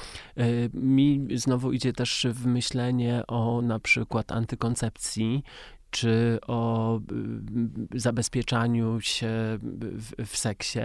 [0.73, 5.43] Mi znowu idzie też w myślenie o na przykład antykoncepcji,
[5.91, 6.99] czy o
[7.95, 9.30] zabezpieczaniu się
[9.61, 10.80] w, w seksie.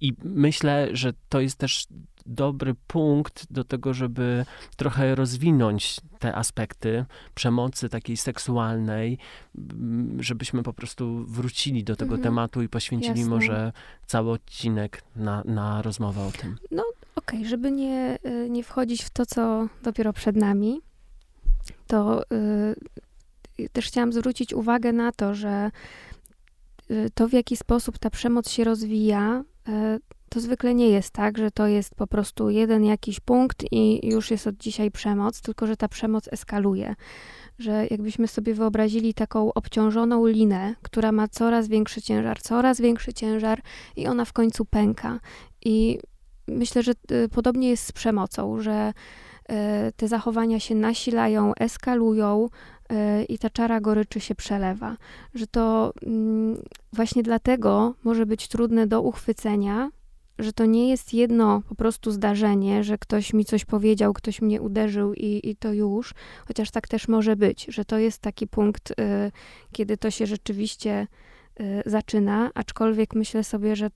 [0.00, 1.86] I myślę, że to jest też
[2.26, 4.44] dobry punkt do tego, żeby
[4.76, 7.04] trochę rozwinąć te aspekty
[7.34, 9.18] przemocy takiej seksualnej,
[10.18, 12.22] żebyśmy po prostu wrócili do tego mhm.
[12.22, 13.34] tematu i poświęcili Jasne.
[13.34, 13.72] może
[14.06, 16.56] cały odcinek na, na rozmowę o tym.
[16.70, 16.84] No
[17.16, 20.80] okej, okay, żeby nie, y, nie wchodzić w to, co dopiero przed nami,
[21.86, 22.22] to
[23.58, 25.70] y, też chciałam zwrócić uwagę na to, że
[26.90, 29.44] y, to, w jaki sposób ta przemoc się rozwija,
[30.36, 34.30] to zwykle nie jest tak, że to jest po prostu jeden jakiś punkt i już
[34.30, 36.94] jest od dzisiaj przemoc, tylko że ta przemoc eskaluje.
[37.58, 43.62] Że jakbyśmy sobie wyobrazili taką obciążoną linę, która ma coraz większy ciężar, coraz większy ciężar
[43.96, 45.20] i ona w końcu pęka.
[45.64, 45.98] I
[46.48, 48.92] myślę, że e, podobnie jest z przemocą, że
[49.48, 52.48] e, te zachowania się nasilają, eskalują,
[53.28, 54.96] i ta czara goryczy się przelewa.
[55.34, 56.62] Że to mm,
[56.92, 59.90] właśnie dlatego może być trudne do uchwycenia,
[60.38, 64.62] że to nie jest jedno po prostu zdarzenie, że ktoś mi coś powiedział, ktoś mnie
[64.62, 66.14] uderzył i, i to już,
[66.48, 68.94] chociaż tak też może być, że to jest taki punkt, y,
[69.72, 71.06] kiedy to się rzeczywiście
[71.60, 73.90] y, zaczyna, aczkolwiek myślę sobie, że y,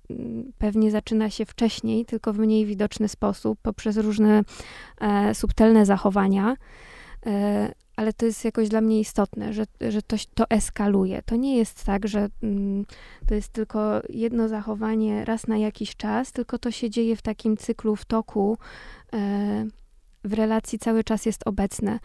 [0.59, 4.43] pewnie zaczyna się wcześniej, tylko w mniej widoczny sposób, poprzez różne
[5.01, 6.57] e, subtelne zachowania.
[7.27, 11.23] E, ale to jest jakoś dla mnie istotne, że, że to, to eskaluje.
[11.23, 12.85] To nie jest tak, że mm,
[13.27, 17.57] to jest tylko jedno zachowanie raz na jakiś czas, tylko to się dzieje w takim
[17.57, 18.59] cyklu, w toku.
[19.13, 19.67] E,
[20.25, 21.99] w relacji cały czas jest obecne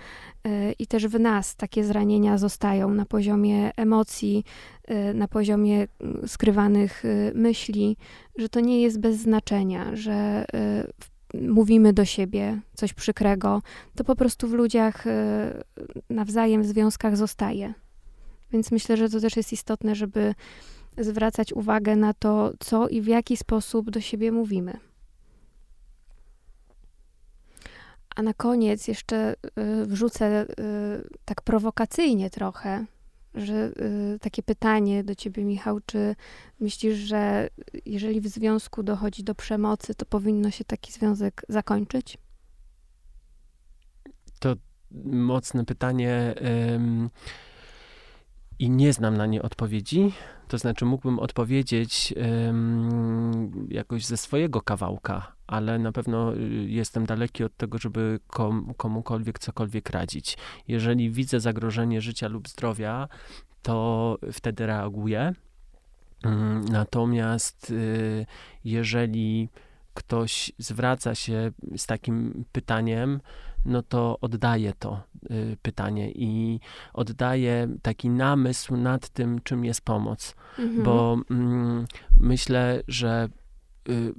[0.43, 4.43] e, i też w nas takie zranienia zostają na poziomie emocji,
[4.83, 7.97] e, na poziomie mm, skrywanych e, myśli,
[8.37, 10.45] że to nie jest bez znaczenia, że
[10.99, 13.61] w mówimy do siebie coś przykrego,
[13.95, 15.11] to po prostu w ludziach y,
[16.09, 17.73] nawzajem w związkach zostaje.
[18.51, 20.35] Więc myślę, że to też jest istotne, żeby
[20.97, 24.77] zwracać uwagę na to, co i w jaki sposób do siebie mówimy.
[28.15, 30.45] A na koniec jeszcze y, wrzucę y,
[31.25, 32.85] tak prowokacyjnie trochę
[33.35, 33.71] że
[34.15, 36.15] y, takie pytanie do ciebie, Michał, czy
[36.59, 37.49] myślisz, że
[37.85, 42.17] jeżeli w związku dochodzi do przemocy, to powinno się taki związek zakończyć?
[44.39, 44.55] To
[45.05, 46.35] mocne pytanie
[46.73, 47.09] ym,
[48.59, 50.13] i nie znam na nie odpowiedzi.
[50.47, 52.13] To znaczy, mógłbym odpowiedzieć
[53.69, 56.39] jakoś ze swojego kawałka, ale na pewno y,
[56.69, 60.37] jestem daleki od tego, żeby kom, komukolwiek cokolwiek radzić.
[60.67, 63.07] Jeżeli widzę zagrożenie życia lub zdrowia,
[63.61, 65.33] to wtedy reaguję.
[66.23, 68.25] Mm, natomiast y,
[68.63, 69.49] jeżeli
[69.93, 73.19] ktoś zwraca się z takim pytaniem,
[73.65, 75.01] no to oddaję to
[75.31, 76.59] y, pytanie i
[76.93, 80.35] oddaję taki namysł nad tym, czym jest pomoc.
[80.59, 80.83] Mhm.
[80.83, 81.85] Bo mm,
[82.19, 83.29] myślę, że
[83.89, 84.13] y,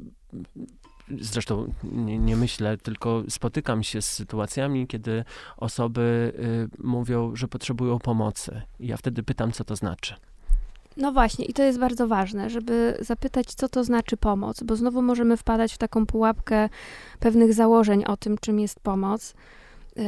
[1.20, 5.24] zresztą nie, nie, myślę, tylko spotykam się z sytuacjami, kiedy
[5.56, 6.32] osoby
[6.78, 8.62] y, mówią, że potrzebują pomocy.
[8.80, 10.14] I ja wtedy pytam, co to znaczy.
[10.96, 15.02] No właśnie, i to jest bardzo ważne, żeby zapytać, co to znaczy pomoc, bo znowu
[15.02, 16.68] możemy wpadać w taką pułapkę
[17.20, 19.34] pewnych założeń o tym, czym jest pomoc.
[19.98, 20.02] Y,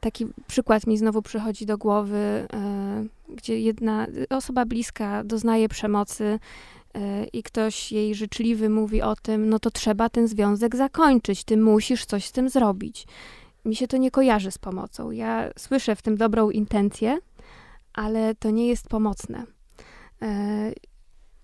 [0.00, 2.46] taki przykład mi znowu przychodzi do głowy,
[3.28, 6.38] y, gdzie jedna osoba bliska doznaje przemocy
[6.94, 11.56] E, i ktoś jej życzliwy mówi o tym, no to trzeba ten związek zakończyć, ty
[11.56, 13.06] musisz coś z tym zrobić.
[13.64, 15.10] Mi się to nie kojarzy z pomocą.
[15.10, 17.18] Ja słyszę w tym dobrą intencję,
[17.92, 19.57] ale to nie jest pomocne.
[20.22, 20.72] E,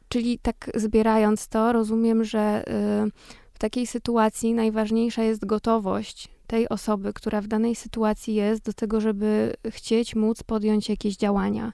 [0.08, 2.64] czyli tak zbierając to, rozumiem, że
[3.06, 3.10] y,
[3.52, 9.00] w takiej sytuacji najważniejsza jest gotowość tej osoby, która w danej sytuacji jest, do tego,
[9.00, 11.72] żeby chcieć, móc podjąć jakieś działania.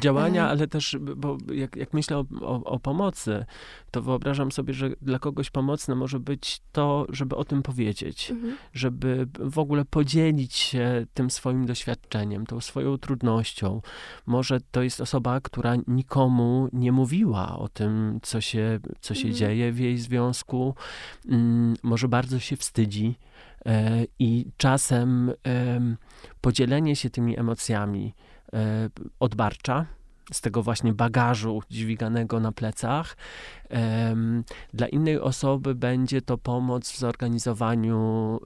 [0.00, 0.48] Działania, e...
[0.48, 3.44] ale też, bo jak, jak myślę o, o, o, pomocy,
[3.90, 8.56] to wyobrażam sobie, że dla kogoś pomocne może być to, żeby o tym powiedzieć, mhm.
[8.72, 13.80] żeby w ogóle podzielić się tym swoim doświadczeniem, tą swoją trudnością.
[14.26, 19.34] Może to jest osoba, która nikomu nie mówiła o tym, co się, co się mhm.
[19.34, 20.74] dzieje w jej związku,
[21.28, 23.18] mm, może bardzo się wstydzi
[24.18, 25.32] I czasem
[26.40, 28.14] podzielenie się tymi emocjami
[28.52, 28.88] e,
[29.20, 29.86] odbarcza,
[30.32, 33.16] z tego właśnie bagażu dźwiganego na plecach.
[34.74, 38.40] Dla innej osoby będzie to pomoc w zorganizowaniu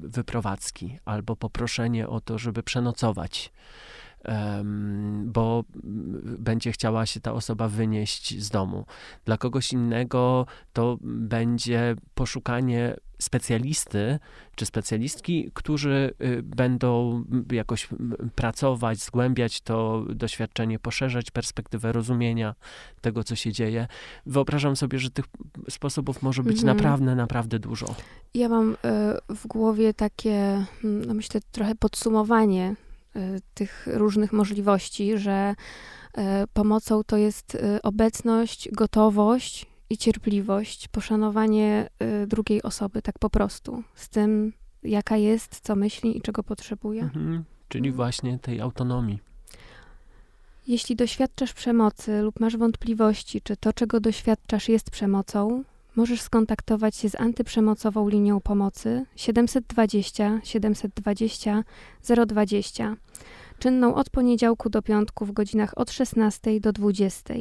[0.00, 3.52] wyprowadzki albo poproszenie o to, żeby przenocować
[5.24, 5.64] bo
[6.38, 8.84] będzie chciała się ta osoba wynieść z domu.
[9.24, 14.18] Dla kogoś innego to będzie poszukanie specjalisty
[14.56, 17.88] czy specjalistki, którzy y, będą jakoś
[18.34, 22.54] pracować, zgłębiać to doświadczenie, poszerzać perspektywę rozumienia
[23.00, 23.86] tego, co się dzieje.
[24.26, 25.24] Wyobrażam sobie, że tych
[25.70, 26.76] sposobów może być mhm.
[26.76, 27.94] naprawdę, naprawdę dużo.
[28.34, 28.76] Ja mam y,
[29.34, 32.74] w głowie takie, no myślę, trochę podsumowanie
[33.54, 35.54] tych różnych możliwości, że
[36.18, 41.88] y, pomocą to jest y, obecność, gotowość i cierpliwość, poszanowanie
[42.26, 44.52] drugiej osoby, tak po prostu, z tym,
[44.82, 47.02] jaka jest, co myśli i czego potrzebuje.
[47.02, 47.44] Mhm.
[47.68, 47.96] Czyli mhm.
[47.96, 49.18] właśnie tej autonomii.
[50.66, 55.64] Jeśli doświadczasz przemocy lub masz wątpliwości, czy to, czego doświadczasz, jest przemocą,
[55.96, 61.64] możesz skontaktować się z antyprzemocową linią pomocy 720 720
[62.26, 62.96] 020,
[63.58, 67.34] czynną od poniedziałku do piątku w godzinach od 16 do 20.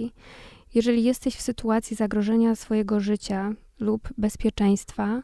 [0.74, 5.22] Jeżeli jesteś w sytuacji zagrożenia swojego życia lub bezpieczeństwa,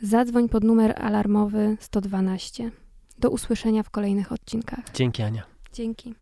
[0.00, 2.70] zadzwoń pod numer alarmowy 112.
[3.18, 4.84] Do usłyszenia w kolejnych odcinkach.
[4.94, 5.42] Dzięki Ania.
[5.72, 6.14] Dzięki.